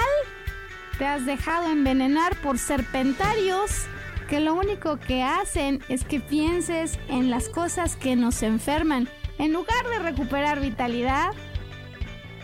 [0.98, 3.87] ¿Te has dejado envenenar por serpentarios?
[4.31, 9.09] Que lo único que hacen es que pienses en las cosas que nos enferman.
[9.38, 11.33] En lugar de recuperar vitalidad,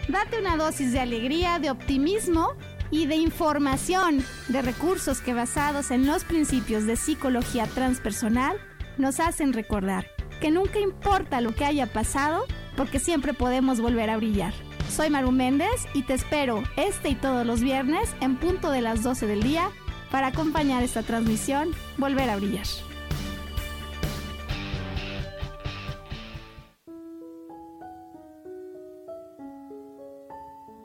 [0.08, 2.54] date una dosis de alegría, de optimismo
[2.90, 8.56] y de información, de recursos que basados en los principios de psicología transpersonal
[8.98, 10.08] nos hacen recordar
[10.40, 12.46] que nunca importa lo que haya pasado,
[12.76, 14.52] porque siempre podemos volver a brillar.
[14.90, 19.04] Soy Maru Méndez y te espero este y todos los viernes en punto de las
[19.04, 19.70] 12 del día
[20.16, 22.64] para acompañar esta transmisión, volver a brillar.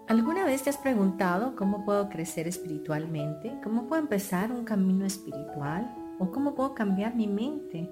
[0.10, 3.58] ¿Alguna vez te has preguntado cómo puedo crecer espiritualmente?
[3.64, 5.96] ¿Cómo puedo empezar un camino espiritual?
[6.20, 7.90] ¿O cómo puedo cambiar mi mente?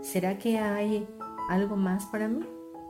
[0.00, 1.06] ¿Será que hay
[1.50, 2.44] algo más para mí?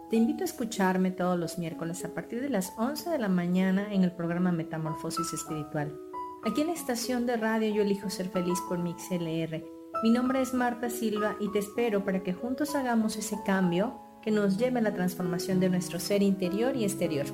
[0.09, 3.93] Te invito a escucharme todos los miércoles a partir de las 11 de la mañana
[3.93, 6.08] en el programa Metamorfosis Espiritual.
[6.49, 9.63] Aquí en estación de radio yo elijo ser feliz por mi XLR.
[10.03, 14.31] Mi nombre es Marta Silva y te espero para que juntos hagamos ese cambio que
[14.31, 17.27] nos lleve a la transformación de nuestro ser interior y exterior.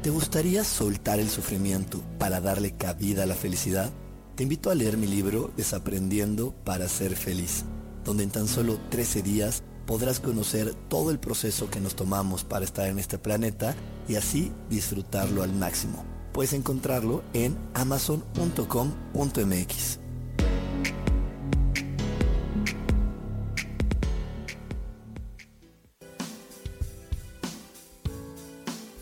[0.00, 3.90] ¿Te gustaría soltar el sufrimiento para darle cabida a la felicidad?
[4.36, 7.64] Te invito a leer mi libro Desaprendiendo para ser feliz
[8.04, 12.64] donde en tan solo 13 días podrás conocer todo el proceso que nos tomamos para
[12.64, 13.74] estar en este planeta
[14.08, 16.04] y así disfrutarlo al máximo.
[16.32, 20.00] Puedes encontrarlo en amazon.com.mx.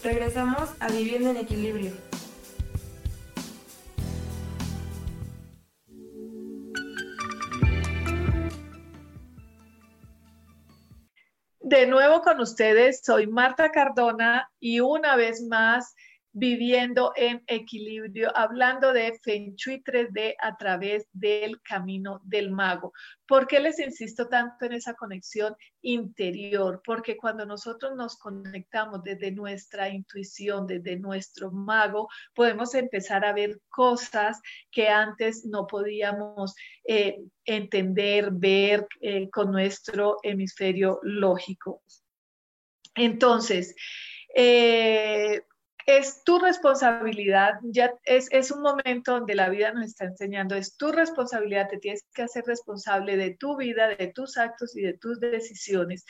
[0.02, 2.11] Regresamos a Viviendo en Equilibrio.
[11.72, 15.94] De nuevo con ustedes, soy Marta Cardona y una vez más
[16.32, 22.92] viviendo en equilibrio, hablando de Feng Shui 3D a través del camino del mago.
[23.26, 26.80] ¿Por qué les insisto tanto en esa conexión interior?
[26.84, 33.60] Porque cuando nosotros nos conectamos desde nuestra intuición, desde nuestro mago, podemos empezar a ver
[33.68, 36.54] cosas que antes no podíamos
[36.84, 41.82] eh, entender, ver eh, con nuestro hemisferio lógico.
[42.94, 43.74] Entonces,
[44.34, 45.42] eh,
[45.86, 50.92] es tu responsabilidad, ya es, un momento donde la vida nos está enseñando, es tu
[50.92, 55.20] responsabilidad, te tienes que hacer responsable de tu vida, de tus actos y de tus
[55.20, 56.04] decisiones.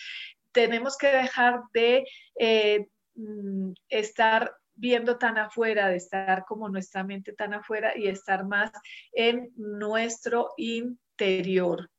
[0.52, 2.04] Tenemos que dejar de
[2.38, 8.44] eh, mm, estar viendo tan afuera, de estar como nuestra mente tan afuera y estar
[8.44, 8.72] más
[9.12, 11.91] en nuestro interior.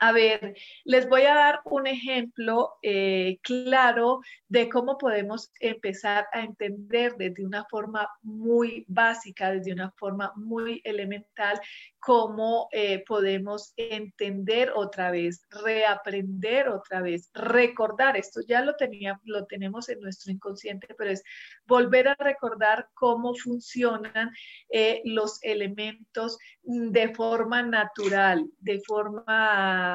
[0.00, 6.42] A ver, les voy a dar un ejemplo eh, claro de cómo podemos empezar a
[6.42, 11.60] entender desde una forma muy básica, desde una forma muy elemental,
[11.98, 18.16] cómo eh, podemos entender otra vez, reaprender otra vez, recordar.
[18.16, 21.24] Esto ya lo, tenía, lo tenemos en nuestro inconsciente, pero es
[21.66, 24.30] volver a recordar cómo funcionan
[24.70, 29.87] eh, los elementos de forma natural, de forma...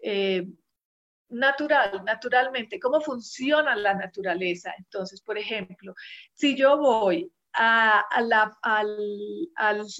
[0.00, 0.46] Eh,
[1.30, 4.72] natural, naturalmente, cómo funciona la naturaleza.
[4.78, 5.94] Entonces, por ejemplo,
[6.32, 9.00] si yo voy al,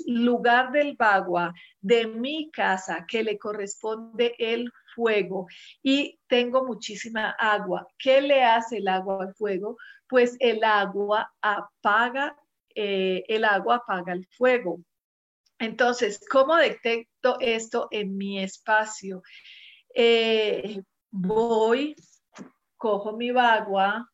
[0.07, 5.47] lugar del bagua de mi casa que le corresponde el fuego
[5.83, 7.87] y tengo muchísima agua.
[7.99, 9.77] ¿Qué le hace el agua al fuego?
[10.09, 12.37] Pues el agua apaga,
[12.75, 14.81] eh, el agua apaga el fuego.
[15.59, 19.23] Entonces, ¿cómo detecto esto en mi espacio?
[19.95, 21.95] Eh, voy,
[22.77, 24.11] cojo mi bagua,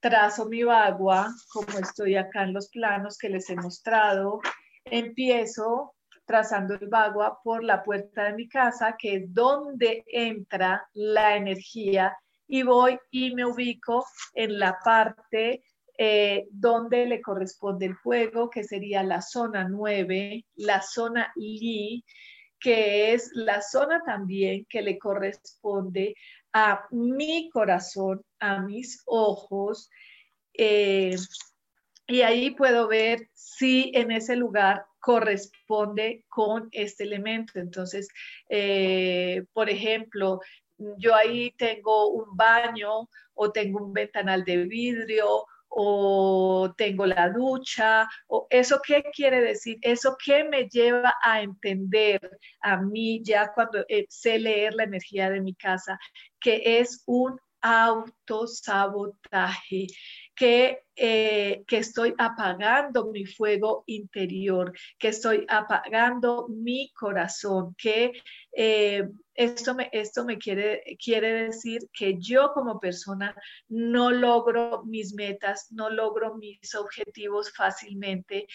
[0.00, 4.40] trazo mi bagua, como estoy acá en los planos que les he mostrado,
[4.84, 11.36] empiezo trazando el bagua por la puerta de mi casa, que es donde entra la
[11.36, 12.16] energía,
[12.46, 14.04] y voy y me ubico
[14.34, 15.62] en la parte
[16.02, 22.02] eh, donde le corresponde el fuego, que sería la zona 9, la zona Li,
[22.58, 26.14] que es la zona también que le corresponde
[26.54, 29.90] a mi corazón, a mis ojos,
[30.54, 31.16] eh,
[32.06, 37.58] y ahí puedo ver si en ese lugar corresponde con este elemento.
[37.58, 38.08] Entonces,
[38.48, 40.40] eh, por ejemplo,
[40.78, 48.06] yo ahí tengo un baño o tengo un ventanal de vidrio o tengo la ducha,
[48.26, 52.20] o eso qué quiere decir, eso qué me lleva a entender
[52.60, 55.98] a mí ya cuando eh, sé leer la energía de mi casa,
[56.40, 59.86] que es un autosabotaje,
[60.40, 68.12] que, eh, que estoy apagando mi fuego interior, que estoy apagando mi corazón, que
[68.56, 73.34] eh, esto me, esto me quiere, quiere decir que yo como persona
[73.68, 78.46] no logro mis metas, no logro mis objetivos fácilmente,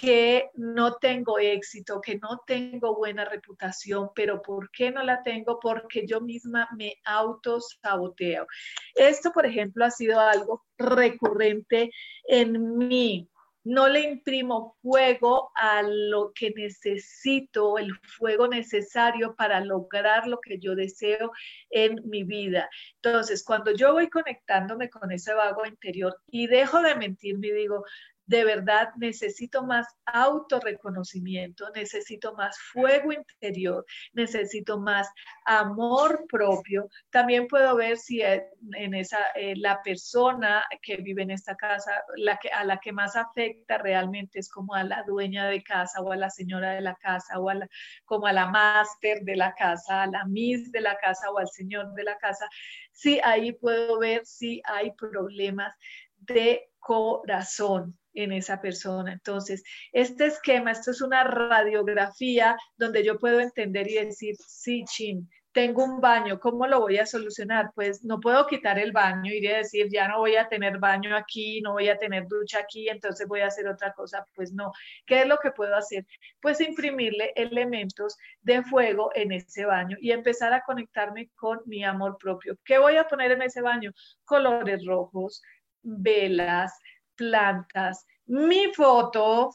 [0.00, 5.58] que no tengo éxito, que no tengo buena reputación, pero ¿por qué no la tengo?
[5.60, 8.46] Porque yo misma me autosaboteo.
[8.94, 11.90] Esto, por ejemplo, ha sido algo recurrente
[12.28, 13.28] en mí
[13.64, 20.58] no le imprimo fuego a lo que necesito, el fuego necesario para lograr lo que
[20.58, 21.32] yo deseo
[21.70, 22.68] en mi vida.
[22.96, 27.84] Entonces, cuando yo voy conectándome con ese vago interior y dejo de mentirme y digo,
[28.26, 35.08] de verdad necesito más autorreconocimiento, necesito más fuego interior, necesito más
[35.44, 36.88] amor propio.
[37.10, 42.38] También puedo ver si en esa eh, la persona que vive en esta casa, la
[42.38, 46.12] que, a la que más afecta realmente es como a la dueña de casa o
[46.12, 47.68] a la señora de la casa o a la,
[48.04, 51.48] como a la máster de la casa, a la miss de la casa o al
[51.48, 52.48] señor de la casa.
[52.92, 55.74] Sí, ahí puedo ver si hay problemas
[56.16, 59.12] de corazón en esa persona.
[59.12, 59.62] Entonces,
[59.92, 65.84] este esquema, esto es una radiografía donde yo puedo entender y decir, sí, chin, tengo
[65.84, 67.70] un baño, ¿cómo lo voy a solucionar?
[67.76, 71.60] Pues no puedo quitar el baño y decir, ya no voy a tener baño aquí,
[71.60, 74.26] no voy a tener ducha aquí, entonces voy a hacer otra cosa.
[74.34, 74.72] Pues no,
[75.06, 76.04] ¿qué es lo que puedo hacer?
[76.40, 82.18] Pues imprimirle elementos de fuego en ese baño y empezar a conectarme con mi amor
[82.18, 82.58] propio.
[82.64, 83.92] ¿Qué voy a poner en ese baño?
[84.24, 85.40] Colores rojos,
[85.82, 86.76] velas,
[87.16, 89.52] plantas, mi foto,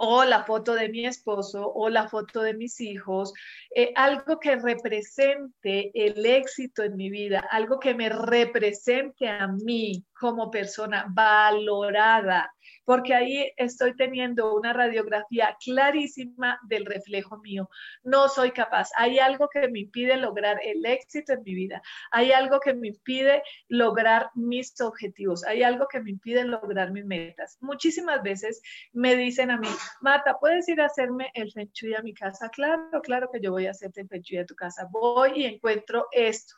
[0.00, 3.32] o la foto de mi esposo o la foto de mis hijos,
[3.74, 10.04] eh, algo que represente el éxito en mi vida, algo que me represente a mí
[10.18, 12.52] como persona valorada,
[12.84, 17.68] porque ahí estoy teniendo una radiografía clarísima del reflejo mío.
[18.02, 18.90] No soy capaz.
[18.96, 21.82] Hay algo que me impide lograr el éxito en mi vida.
[22.10, 25.44] Hay algo que me impide lograr mis objetivos.
[25.44, 27.58] Hay algo que me impide lograr mis metas.
[27.60, 28.60] Muchísimas veces
[28.92, 29.68] me dicen a mí,
[30.00, 32.48] Mata, ¿puedes ir a hacerme el feng a mi casa?
[32.50, 34.88] Claro, claro que yo voy a hacerte el feng a tu casa.
[34.90, 36.54] Voy y encuentro esto.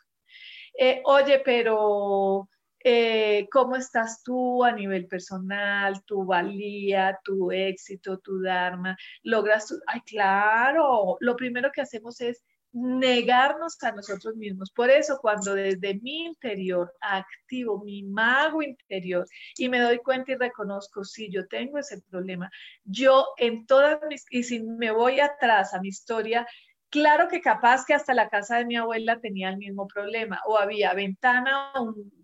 [0.77, 2.47] Eh, oye, pero
[2.83, 9.75] eh, cómo estás tú a nivel personal, tu valía, tu éxito, tu dharma, logras, tu...
[9.87, 12.43] ay, claro, lo primero que hacemos es
[12.73, 14.71] negarnos a nosotros mismos.
[14.71, 19.25] Por eso cuando desde mi interior activo mi mago interior
[19.57, 22.49] y me doy cuenta y reconozco, si yo tengo ese problema,
[22.83, 26.47] yo en todas mis, y si me voy atrás a mi historia,
[26.91, 30.57] Claro que capaz que hasta la casa de mi abuela tenía el mismo problema, o
[30.57, 31.71] había ventana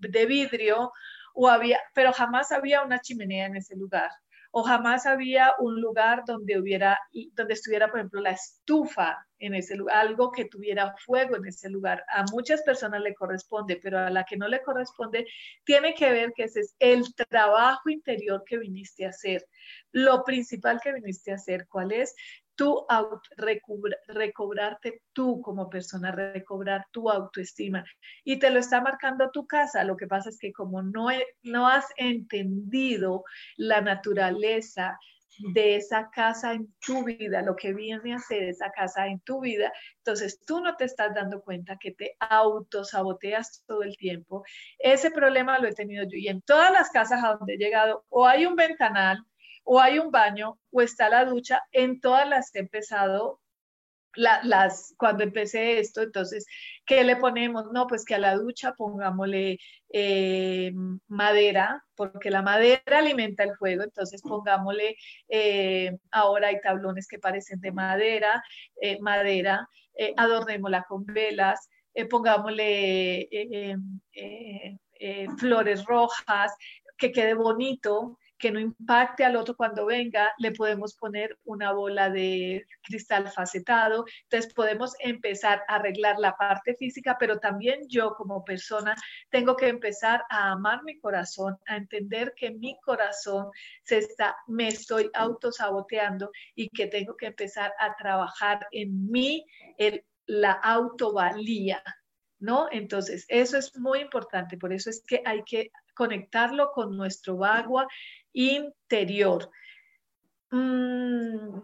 [0.01, 0.91] de vidrio,
[1.33, 4.11] o había, pero jamás había una chimenea en ese lugar,
[4.59, 6.99] o jamás había un lugar donde hubiera,
[7.33, 11.69] donde estuviera, por ejemplo, la estufa en ese lugar, algo que tuviera fuego en ese
[11.69, 12.03] lugar.
[12.09, 15.27] A muchas personas le corresponde, pero a la que no le corresponde,
[15.63, 19.45] tiene que ver que ese es el trabajo interior que viniste a hacer.
[19.91, 22.15] Lo principal que viniste a hacer, ¿cuál es?
[22.57, 22.85] Tú
[24.07, 27.85] recobrarte tú como persona, recobrar tu autoestima.
[28.25, 29.85] Y te lo está marcando tu casa.
[29.85, 31.07] Lo que pasa es que como no,
[31.43, 33.23] no has entendido
[33.55, 34.99] la naturaleza
[35.53, 39.41] de esa casa en tu vida, lo que viene a ser esa casa en tu
[39.41, 44.43] vida, entonces tú no te estás dando cuenta que te autosaboteas todo el tiempo.
[44.79, 48.03] Ese problema lo he tenido yo y en todas las casas a donde he llegado
[48.09, 49.23] o hay un ventanal
[49.69, 53.41] o hay un baño o está la ducha, en todas las he empezado
[54.15, 56.45] las, cuando empecé esto, entonces,
[56.85, 57.65] ¿qué le ponemos?
[57.71, 59.59] No, pues que a la ducha pongámosle
[59.89, 60.71] eh,
[61.07, 64.95] madera, porque la madera alimenta el fuego, entonces pongámosle,
[65.27, 68.41] eh, ahora hay tablones que parecen de madera,
[68.81, 69.67] eh, madera,
[70.15, 71.69] adornémosla con velas,
[72.09, 73.27] pongámosle
[75.37, 76.53] flores rojas,
[76.97, 82.09] que quede bonito, que no impacte al otro cuando venga, le podemos poner una bola
[82.09, 84.05] de cristal facetado.
[84.23, 88.95] Entonces podemos empezar a arreglar la parte física, pero también yo como persona
[89.29, 93.49] tengo que empezar a amar mi corazón, a entender que mi corazón
[93.83, 99.45] se está, me estoy autosaboteando y que tengo que empezar a trabajar en mí,
[99.77, 101.81] en la autovalía.
[102.39, 102.67] ¿No?
[102.71, 107.87] Entonces, eso es muy importante, por eso es que hay que conectarlo con nuestro agua
[108.37, 109.49] interior.
[110.51, 111.59] Mm,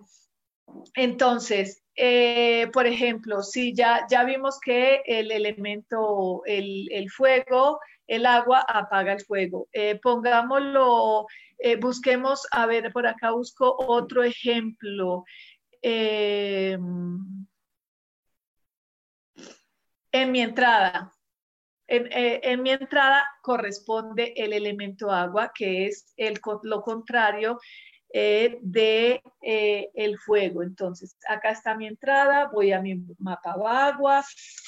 [0.95, 8.65] entonces, eh, por ejemplo, si ya, ya vimos que el elemento, el, fuego, el agua
[8.67, 9.67] apaga el fuego.
[9.71, 11.28] Eh, pongámoslo,
[11.59, 15.24] eh, busquemos, a ver, por acá busco otro ejemplo.
[20.11, 21.12] en mi entrada,
[21.96, 26.14] eh, en, mi entrada corresponde el elemento agua, que es
[26.64, 27.60] lo contrario
[28.16, 30.62] eh, de eh, el fuego.
[30.62, 34.24] Entonces, acá está mi entrada, voy a mi mapa agua,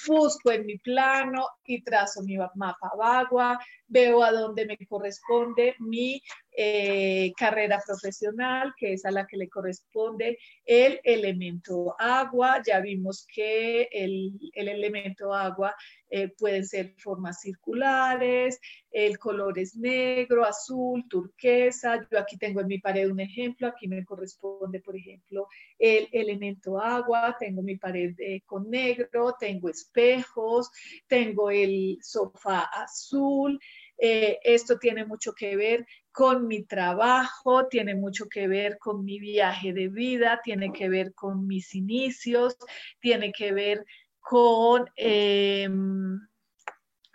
[0.07, 6.21] busco en mi plano y trazo mi mapa agua, veo a dónde me corresponde mi
[6.57, 12.61] eh, carrera profesional, que es a la que le corresponde el elemento agua.
[12.65, 15.75] Ya vimos que el, elemento agua
[16.09, 18.59] eh, pueden ser formas circulares,
[18.91, 22.07] el color es negro, azul, turquesa.
[22.09, 25.47] Yo aquí tengo en mi pared un ejemplo, aquí me corresponde, por ejemplo,
[25.77, 30.69] el elemento agua, tengo mi pared eh, con negro, tengo espejos,
[31.07, 33.59] tengo el sofá azul.
[33.97, 39.19] Eh, esto tiene mucho que ver con mi trabajo, tiene mucho que ver con mi
[39.19, 42.57] viaje de vida, tiene que ver con mis inicios,
[42.99, 43.85] tiene que ver
[44.19, 46.19] con em,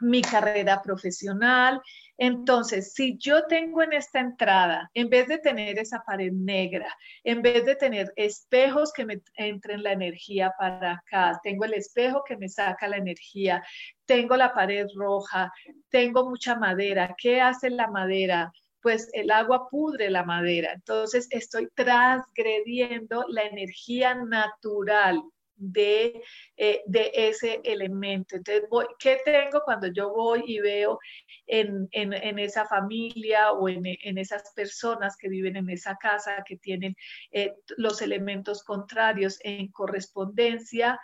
[0.01, 1.83] mi carrera profesional.
[2.23, 6.95] Entonces, si yo tengo en esta entrada, en vez de tener esa pared negra,
[7.25, 12.23] en vez de tener espejos que me entren la energía para acá, tengo el espejo
[12.23, 13.65] que me saca la energía,
[14.05, 15.51] tengo la pared roja,
[15.89, 17.15] tengo mucha madera.
[17.17, 18.53] ¿Qué hace la madera?
[18.83, 20.73] pues el agua pudre la madera.
[20.73, 25.23] Entonces estoy transgrediendo la energía natural
[25.61, 26.23] de,
[26.57, 28.37] eh, de ese elemento.
[28.37, 28.65] Entonces,
[28.99, 30.99] ¿qué tengo cuando yo voy y veo
[31.47, 36.57] en, en, esa familia o en, en, esas personas que viven en esa casa que
[36.57, 36.97] tienen
[37.31, 40.99] eh, los elementos contrarios en correspondencia?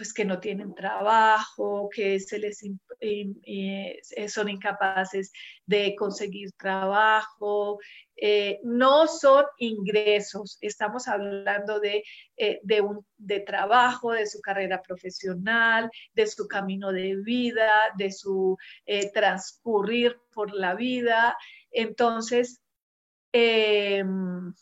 [0.00, 2.62] Pues que no tienen trabajo, que se les
[3.02, 5.30] eh, son incapaces
[5.66, 7.78] de conseguir trabajo,
[8.16, 12.02] eh, no son ingresos, estamos hablando de,
[12.38, 18.10] eh, de, un, de trabajo, de su carrera profesional, de su camino de vida, de
[18.10, 18.56] su
[19.12, 21.36] transcurrir por la vida.
[21.70, 22.62] Entonces,
[23.32, 24.54] em,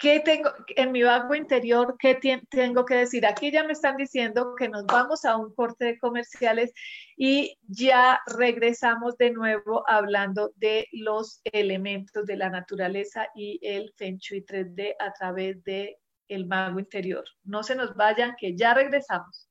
[0.00, 1.94] ¿Qué tengo en mi vago interior?
[1.98, 3.26] ¿Qué tengo que decir?
[3.26, 6.72] Aquí ya me están diciendo que nos vamos a un corte de comerciales
[7.18, 14.16] y ya regresamos de nuevo hablando de los elementos de la naturaleza y el Feng
[14.16, 15.98] Shui 3D a través de
[16.28, 17.24] el mago interior.
[17.44, 19.50] No se nos vayan, que ya regresamos.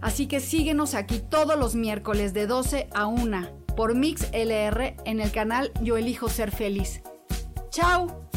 [0.00, 5.20] Así que síguenos aquí todos los miércoles de 12 a 1 por Mix LR en
[5.20, 7.02] el canal Yo Elijo Ser Feliz.
[7.70, 8.28] ¡Chao!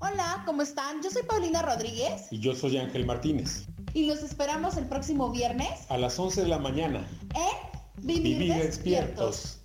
[0.00, 1.02] Hola, ¿cómo están?
[1.02, 2.28] Yo soy Paulina Rodríguez.
[2.30, 3.66] Y yo soy Ángel Martínez.
[3.92, 5.70] Y los esperamos el próximo viernes.
[5.88, 7.06] A las 11 de la mañana.
[7.34, 7.76] En
[8.06, 9.55] Vivir, despiertos.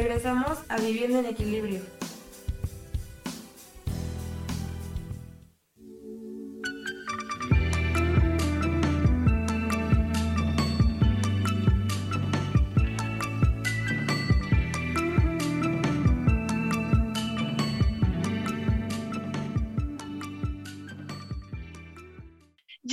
[0.00, 1.99] Regresamos a Viviendo en Equilibrio.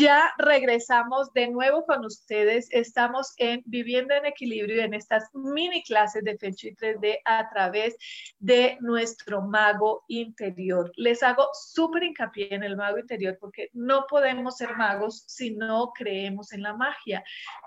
[0.08, 2.70] Ya regresamos de nuevo con ustedes.
[2.72, 7.98] Estamos en Viviendo en Equilibrio en estas mini clases de Feng Shui 3D a través
[8.40, 10.94] de nuestro mago interior.
[10.96, 15.92] Les hago súper hincapié en el mago interior porque no podemos ser magos si no
[15.94, 17.22] creemos en la magia.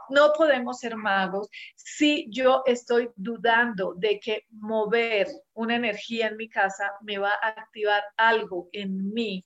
[0.09, 6.49] No podemos ser magos si yo estoy dudando de que mover una energía en mi
[6.49, 9.45] casa me va a activar algo en mí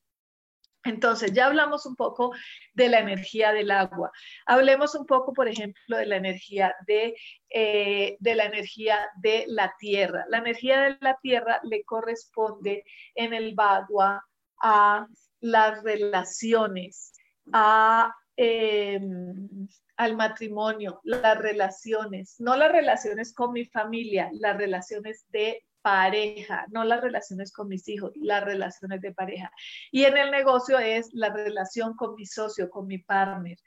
[0.84, 2.32] entonces, ya hablamos un poco
[2.74, 4.12] de la energía del agua.
[4.46, 7.16] Hablemos un poco, por ejemplo, de la energía de,
[7.50, 10.24] eh, la energía de la tierra.
[10.28, 14.24] La energía de la tierra le corresponde en el Bagua
[14.60, 15.06] a
[15.40, 17.12] las relaciones,
[17.52, 25.62] a, em, al matrimonio, las relaciones, no las relaciones con mi familia, las relaciones de
[25.84, 29.52] pareja, no las relaciones con mis hijos, las relaciones de pareja.
[29.92, 33.58] Y en el negocio es la relación con mi socio, con mi partner,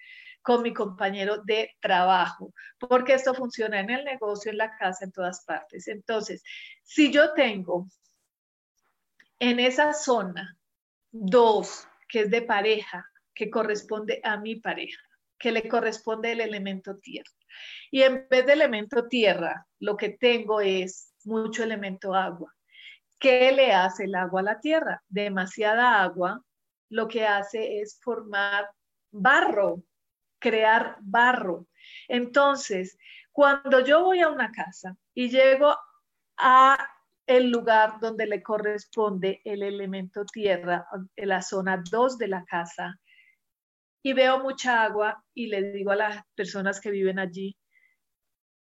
[0.42, 5.12] con mi compañero de trabajo, porque esto funciona en el negocio, en la casa, en
[5.12, 5.88] todas partes.
[5.88, 6.42] Entonces,
[6.82, 7.88] si yo tengo
[9.38, 10.58] en esa zona
[11.12, 13.06] dos, que es de pareja,
[13.36, 15.07] que corresponde a mi pareja,
[15.38, 17.32] que le corresponde el elemento tierra.
[17.92, 22.54] Y en vez de elemento tierra, lo que tengo es mucho elemento agua.
[23.20, 25.02] ¿Qué le hace el agua a la tierra?
[25.08, 26.42] Demasiada agua
[26.90, 28.70] lo que hace es formar
[29.12, 29.84] barro,
[30.40, 31.68] crear barro.
[32.08, 32.98] Entonces,
[33.32, 35.76] cuando yo voy a una casa y llego
[36.38, 36.78] a
[37.26, 43.00] el lugar donde le corresponde el elemento tierra, en la zona 2 de la casa,
[44.08, 47.58] y veo mucha agua y le digo a las personas que viven allí,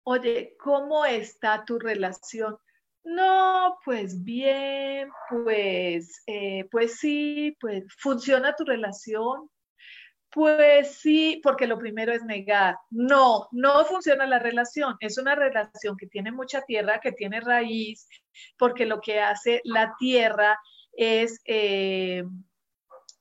[0.05, 2.57] oye, ¿cómo está tu relación?
[3.03, 9.51] No, pues bien, pues, eh, pues sí, pues funciona tu relación.
[10.31, 12.77] Pues sí, porque lo primero es negar.
[12.91, 14.95] No, no funciona la relación.
[15.01, 18.07] Es una relación que tiene mucha tierra, que tiene raíz,
[18.57, 20.57] porque lo que hace la tierra
[20.93, 21.41] es...
[21.47, 22.23] Eh,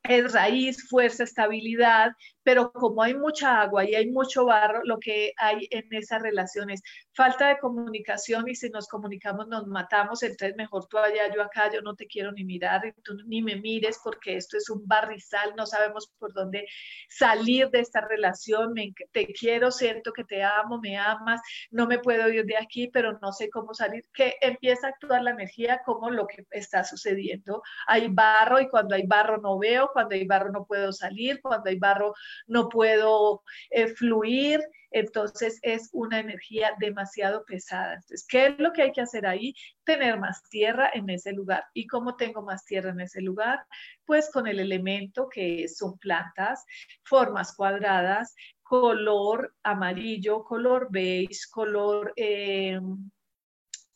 [0.03, 2.11] es raíz, fuerza, estabilidad,
[2.43, 6.81] pero como hay mucha agua y hay mucho barro, lo que hay en esas relaciones,
[7.13, 11.71] falta de comunicación y si nos comunicamos nos matamos, entonces mejor tú allá, yo acá,
[11.71, 14.87] yo no te quiero ni mirar y tú ni me mires porque esto es un
[14.87, 16.65] barrizal, no sabemos por dónde
[17.09, 18.73] salir de esta relación,
[19.11, 23.19] te quiero, siento que te amo, me amas, no me puedo ir de aquí, pero
[23.21, 27.61] no sé cómo salir, que empieza a actuar la energía como lo que está sucediendo.
[27.87, 31.69] Hay barro y cuando hay barro no veo, cuando hay barro no puedo salir, cuando
[31.69, 32.13] hay barro
[32.47, 34.61] no puedo eh, fluir,
[34.91, 37.93] entonces es una energía demasiado pesada.
[37.93, 39.55] Entonces, ¿qué es lo que hay que hacer ahí?
[39.85, 41.63] Tener más tierra en ese lugar.
[41.73, 43.65] ¿Y cómo tengo más tierra en ese lugar?
[44.05, 46.65] Pues con el elemento que son plantas,
[47.03, 52.79] formas cuadradas, color amarillo, color beige, color eh,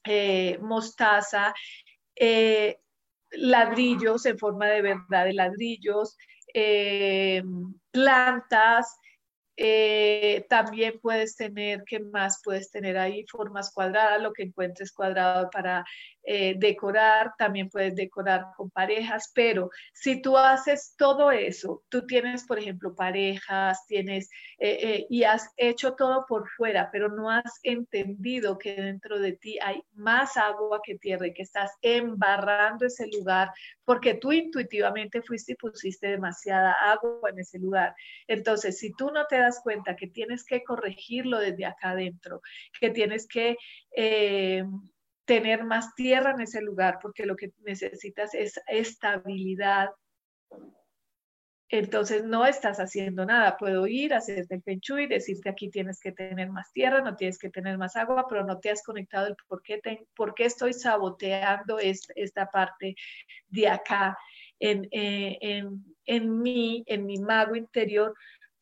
[0.06, 1.54] eh, mostaza,
[3.32, 6.18] ladrillos en forma de verdad de ladrillos,
[6.54, 7.44] eh,
[7.92, 8.98] plantas,
[9.58, 13.26] eh, también puedes tener, ¿qué más puedes tener ahí?
[13.28, 15.86] Formas cuadradas, lo que encuentres cuadrado para
[16.24, 22.46] eh, decorar, también puedes decorar con parejas, pero si tú haces todo eso, tú tienes,
[22.46, 28.58] por ejemplo, parejas, tienes eh, y has hecho todo por fuera, pero no has entendido
[28.58, 33.52] que dentro de ti hay más agua que tierra y que estás embarrando ese lugar
[33.86, 37.96] porque tú intuitivamente fuiste y pusiste demasiada agua en ese lugar.
[38.28, 42.42] Entonces, si tú no te cuenta que tienes que corregirlo desde acá adentro,
[42.80, 43.58] que tienes que
[43.96, 44.64] eh,
[45.26, 49.90] tener más tierra en ese lugar, porque lo que necesitas es estabilidad.
[51.70, 53.58] Entonces no estás haciendo nada.
[53.58, 57.40] Puedo ir, hacerte el penchu y decirte aquí tienes que tener más tierra, no tienes
[57.40, 59.82] que tener más agua, pero no te has conectado el por qué,
[60.16, 62.96] por qué estoy saboteando esta, parte
[63.48, 64.16] de acá
[64.60, 68.14] en, eh, en, en mí, en mi mago interior,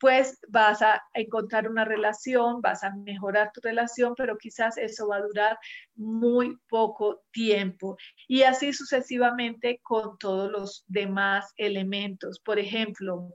[0.04, 5.16] pues vas a encontrar una relación, vas a mejorar tu relación, pero quizás eso va
[5.16, 5.58] a durar
[5.94, 7.96] muy poco tiempo.
[8.28, 12.38] Y así sucesivamente con todos los demás elementos.
[12.38, 13.34] Por ejemplo,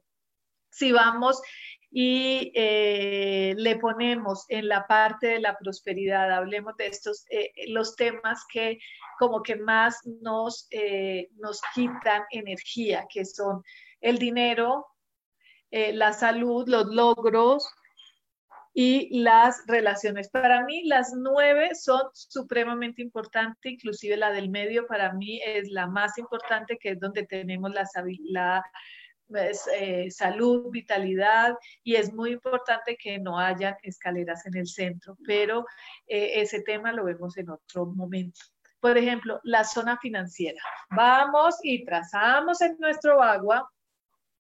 [0.70, 1.42] si vamos
[1.90, 7.96] y eh, le ponemos en la parte de la prosperidad, hablemos de estos, eh, los
[7.96, 8.78] temas que
[9.18, 13.64] como que más nos, eh, nos quitan energía, que son
[14.02, 14.86] el dinero,
[15.72, 17.68] eh, la salud, los logros
[18.74, 20.30] y las relaciones.
[20.30, 25.88] Para mí las nueve son supremamente importantes, inclusive la del medio para mí es la
[25.88, 28.64] más importante, que es donde tenemos la,
[29.28, 35.18] pues, eh, salud, vitalidad y es muy importante que no haya escaleras en el centro,
[35.26, 35.66] pero
[36.08, 38.40] eh, ese tema lo vemos en otro momento.
[38.80, 40.62] Por ejemplo, la zona financiera.
[40.92, 43.70] Vamos y trazamos en nuestro agua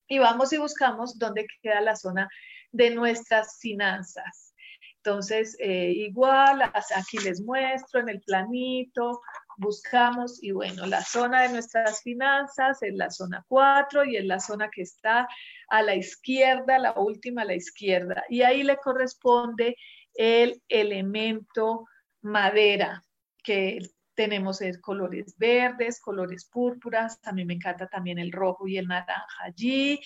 [0.09, 2.27] y vamos y buscamos dónde queda la zona
[2.71, 4.53] de nuestras finanzas.
[4.97, 9.21] Entonces, eh, igual, aquí les muestro en el planito,
[9.57, 14.41] buscamos y bueno, la zona de nuestras finanzas es la zona 4 y es la
[14.41, 15.25] zona que está
[15.69, 18.25] a la izquierda, la última a la izquierda.
[18.27, 19.77] Y ahí le corresponde
[20.15, 21.85] el elemento
[22.21, 23.01] madera,
[23.41, 23.79] que
[24.19, 29.23] tenemos colores verdes, colores púrpuras, a mí me encanta también el rojo y el naranja
[29.41, 29.97] allí.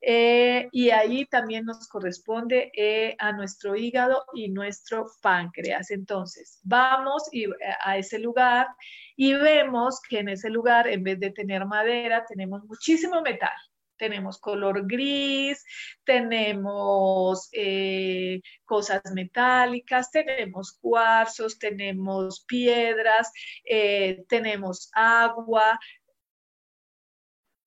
[0.00, 5.90] Eh, y ahí también nos corresponde eh, a nuestro hígado y nuestro páncreas.
[5.90, 7.48] Entonces, vamos eh,
[7.82, 8.68] a ese lugar
[9.16, 13.50] y vemos que en ese lugar, en vez de tener madera, tenemos muchísimo metal.
[13.96, 15.64] Tenemos color gris,
[16.04, 23.32] tenemos eh, cosas metálicas, tenemos cuarzos, tenemos piedras,
[23.64, 25.78] eh, tenemos agua.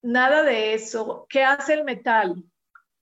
[0.01, 1.25] Nada de eso.
[1.29, 2.43] ¿Qué hace el metal?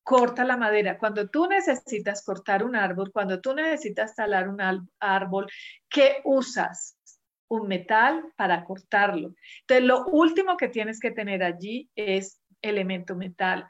[0.08, 0.98] corta la madera.
[0.98, 4.62] Cuando tú necesitas cortar un árbol, cuando tú necesitas talar un
[5.02, 5.48] árbol,
[5.90, 6.98] ¿qué usas?
[7.50, 9.34] Un metal para cortarlo.
[9.62, 13.68] Entonces, lo último que tienes que tener allí es elemento metal.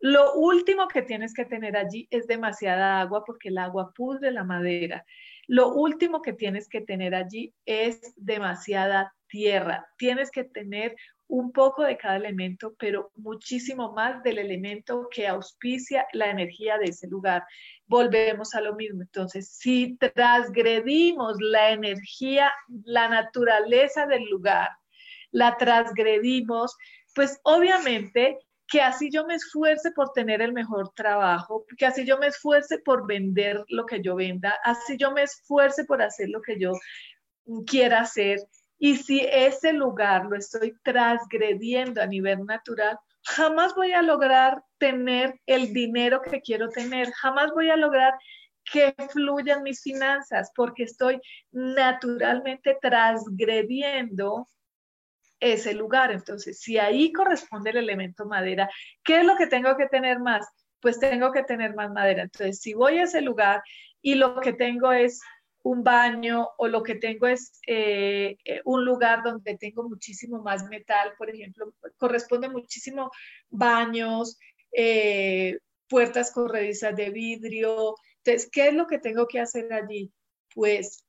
[0.00, 4.44] Lo último que tienes que tener allí es demasiada agua porque el agua pudre la
[4.44, 5.04] madera.
[5.48, 9.86] Lo último que tienes que tener allí es demasiada tierra.
[9.96, 10.94] Tienes que tener
[11.26, 16.86] un poco de cada elemento, pero muchísimo más del elemento que auspicia la energía de
[16.86, 17.44] ese lugar.
[17.86, 19.02] Volvemos a lo mismo.
[19.02, 22.50] Entonces, si transgredimos la energía,
[22.84, 24.70] la naturaleza del lugar,
[25.30, 26.74] la transgredimos,
[27.14, 28.38] pues obviamente
[28.68, 32.78] que así yo me esfuerce por tener el mejor trabajo, que así yo me esfuerce
[32.78, 36.72] por vender lo que yo venda, así yo me esfuerce por hacer lo que yo
[37.66, 38.40] quiera hacer,
[38.78, 45.34] y si ese lugar lo estoy transgrediendo a nivel natural, jamás voy a lograr tener
[45.46, 48.14] el dinero que quiero tener, jamás voy a lograr
[48.70, 54.46] que fluyan mis finanzas porque estoy naturalmente transgrediendo
[55.40, 56.12] ese lugar.
[56.12, 58.68] Entonces, si ahí corresponde el elemento madera,
[59.04, 60.46] ¿qué es lo que tengo que tener más?
[60.80, 62.22] Pues tengo que tener más madera.
[62.22, 63.62] Entonces, si voy a ese lugar
[64.02, 65.20] y lo que tengo es
[65.62, 70.64] un baño o lo que tengo es eh, eh, un lugar donde tengo muchísimo más
[70.68, 73.10] metal, por ejemplo, corresponde muchísimo
[73.50, 74.38] baños,
[74.72, 75.58] eh,
[75.88, 77.96] puertas corredizas de vidrio.
[78.24, 80.12] Entonces, ¿qué es lo que tengo que hacer allí?
[80.54, 81.04] Pues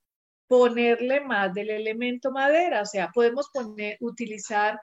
[0.49, 4.79] ponerle más del elemento madera, o sea, podemos poner, utilizar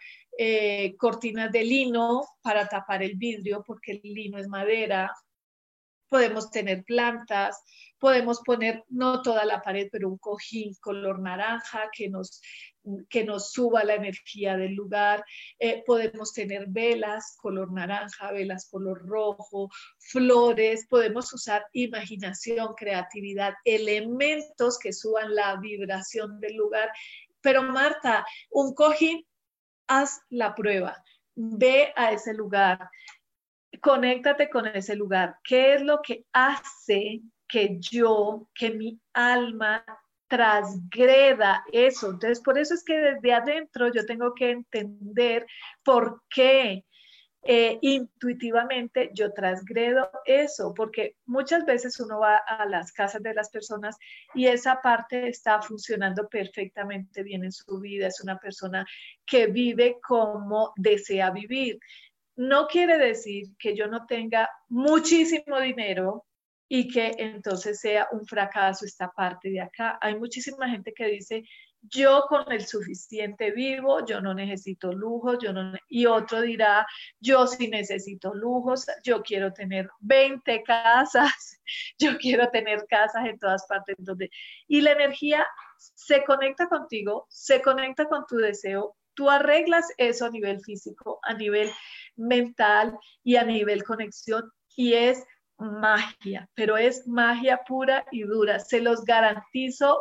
[0.96, 5.12] cortinas de lino para tapar el vidrio porque el lino es madera,
[6.09, 7.62] podemos tener plantas,
[7.98, 12.42] podemos poner no toda la pared, pero un cojín color naranja que nos,
[13.09, 15.24] que nos suba la energía del lugar.
[15.59, 24.78] Eh, podemos tener velas color naranja, velas color rojo, flores, podemos usar imaginación, creatividad, elementos
[24.78, 26.90] que suban la vibración del lugar.
[27.40, 29.24] Pero Marta, un cojín,
[29.86, 31.02] haz la prueba,
[31.36, 32.90] ve a ese lugar,
[33.80, 35.36] conéctate con ese lugar.
[35.44, 39.84] ¿Qué es lo que hace que yo, que mi alma
[40.28, 42.10] transgreda eso?
[42.10, 45.46] Entonces, por eso es que desde adentro yo tengo que entender
[45.82, 46.84] por qué
[47.48, 53.50] eh, intuitivamente yo transgredo eso, porque muchas veces uno va a las casas de las
[53.50, 53.96] personas
[54.34, 58.84] y esa parte está funcionando perfectamente bien en su vida, es una persona
[59.24, 61.78] que vive como desea vivir
[62.37, 66.26] no quiere decir que yo no tenga muchísimo dinero
[66.68, 69.99] y que entonces sea un fracaso esta parte de acá.
[70.01, 71.45] Hay muchísima gente que dice,
[71.82, 76.87] yo con el suficiente vivo, yo no necesito lujos, yo no, y otro dirá,
[77.20, 81.61] yo sí necesito lujos, yo quiero tener 20 casas,
[81.99, 84.30] yo quiero tener casas en todas partes donde,
[84.66, 85.47] y la energía
[85.78, 91.34] se conecta contigo, se conecta con tu deseo, tú arreglas eso a nivel físico, a
[91.34, 91.70] nivel
[92.14, 95.24] mental y a nivel conexión y es
[95.58, 98.60] magia, pero es magia pura y dura.
[98.60, 100.00] Se los garantizo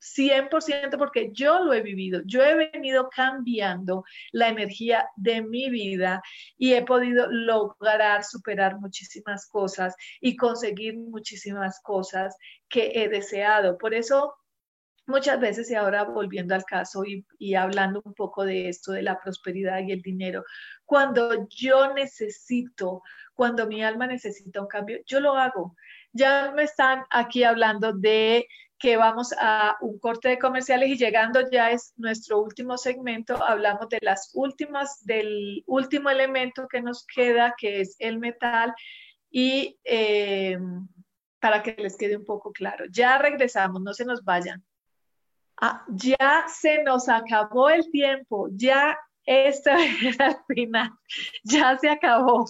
[0.00, 2.20] 100% porque yo lo he vivido.
[2.26, 6.22] Yo he venido cambiando la energía de mi vida
[6.58, 12.36] y he podido lograr superar muchísimas cosas y conseguir muchísimas cosas
[12.68, 13.78] que he deseado.
[13.78, 14.34] Por eso
[15.06, 19.02] muchas veces y ahora volviendo al caso y, y, hablando un poco de esto, de
[19.02, 20.44] la prosperidad y el dinero,
[20.84, 23.02] cuando yo necesito,
[23.34, 25.76] cuando mi alma necesita un cambio, yo lo hago.
[26.12, 28.46] Ya me están aquí hablando de
[28.78, 33.88] que vamos a un corte de comerciales y llegando ya es nuestro último segmento, hablamos
[33.88, 38.74] de las últimas, del último elemento que nos queda, que es el metal,
[39.30, 40.58] y eh,
[41.40, 42.84] para que les quede un poco claro.
[42.90, 44.64] Ya regresamos, no se nos vayan.
[45.58, 49.70] Ah, ya se nos acabó el tiempo, ya esto
[50.02, 50.90] es al final,
[51.44, 52.46] ya se acabó,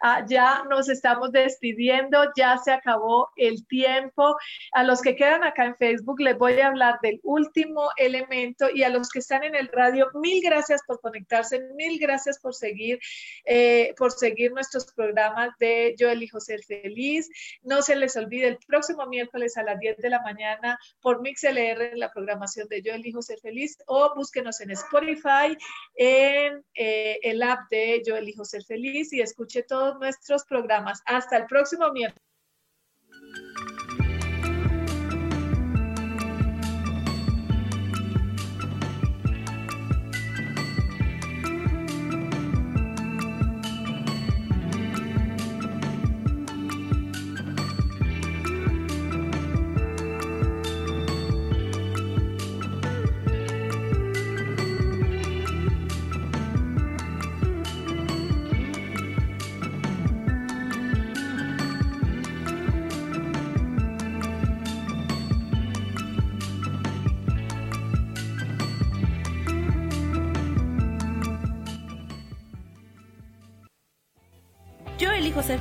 [0.00, 4.36] ah, ya nos estamos despidiendo, ya se acabó el tiempo.
[4.72, 8.84] A los que quedan acá en Facebook les voy a hablar del último elemento y
[8.84, 13.00] a los que están en el radio, mil gracias por conectarse, mil gracias por seguir,
[13.44, 17.28] eh, por seguir nuestros programas de Yo elijo ser feliz.
[17.62, 21.82] No se les olvide el próximo miércoles a las 10 de la mañana por MixLR
[21.92, 25.56] en la programación de Yo elijo ser feliz o búsquenos en Spotify.
[26.04, 31.02] En eh, el app de Yo Elijo Ser Feliz y escuche todos nuestros programas.
[31.06, 32.33] Hasta el próximo miércoles.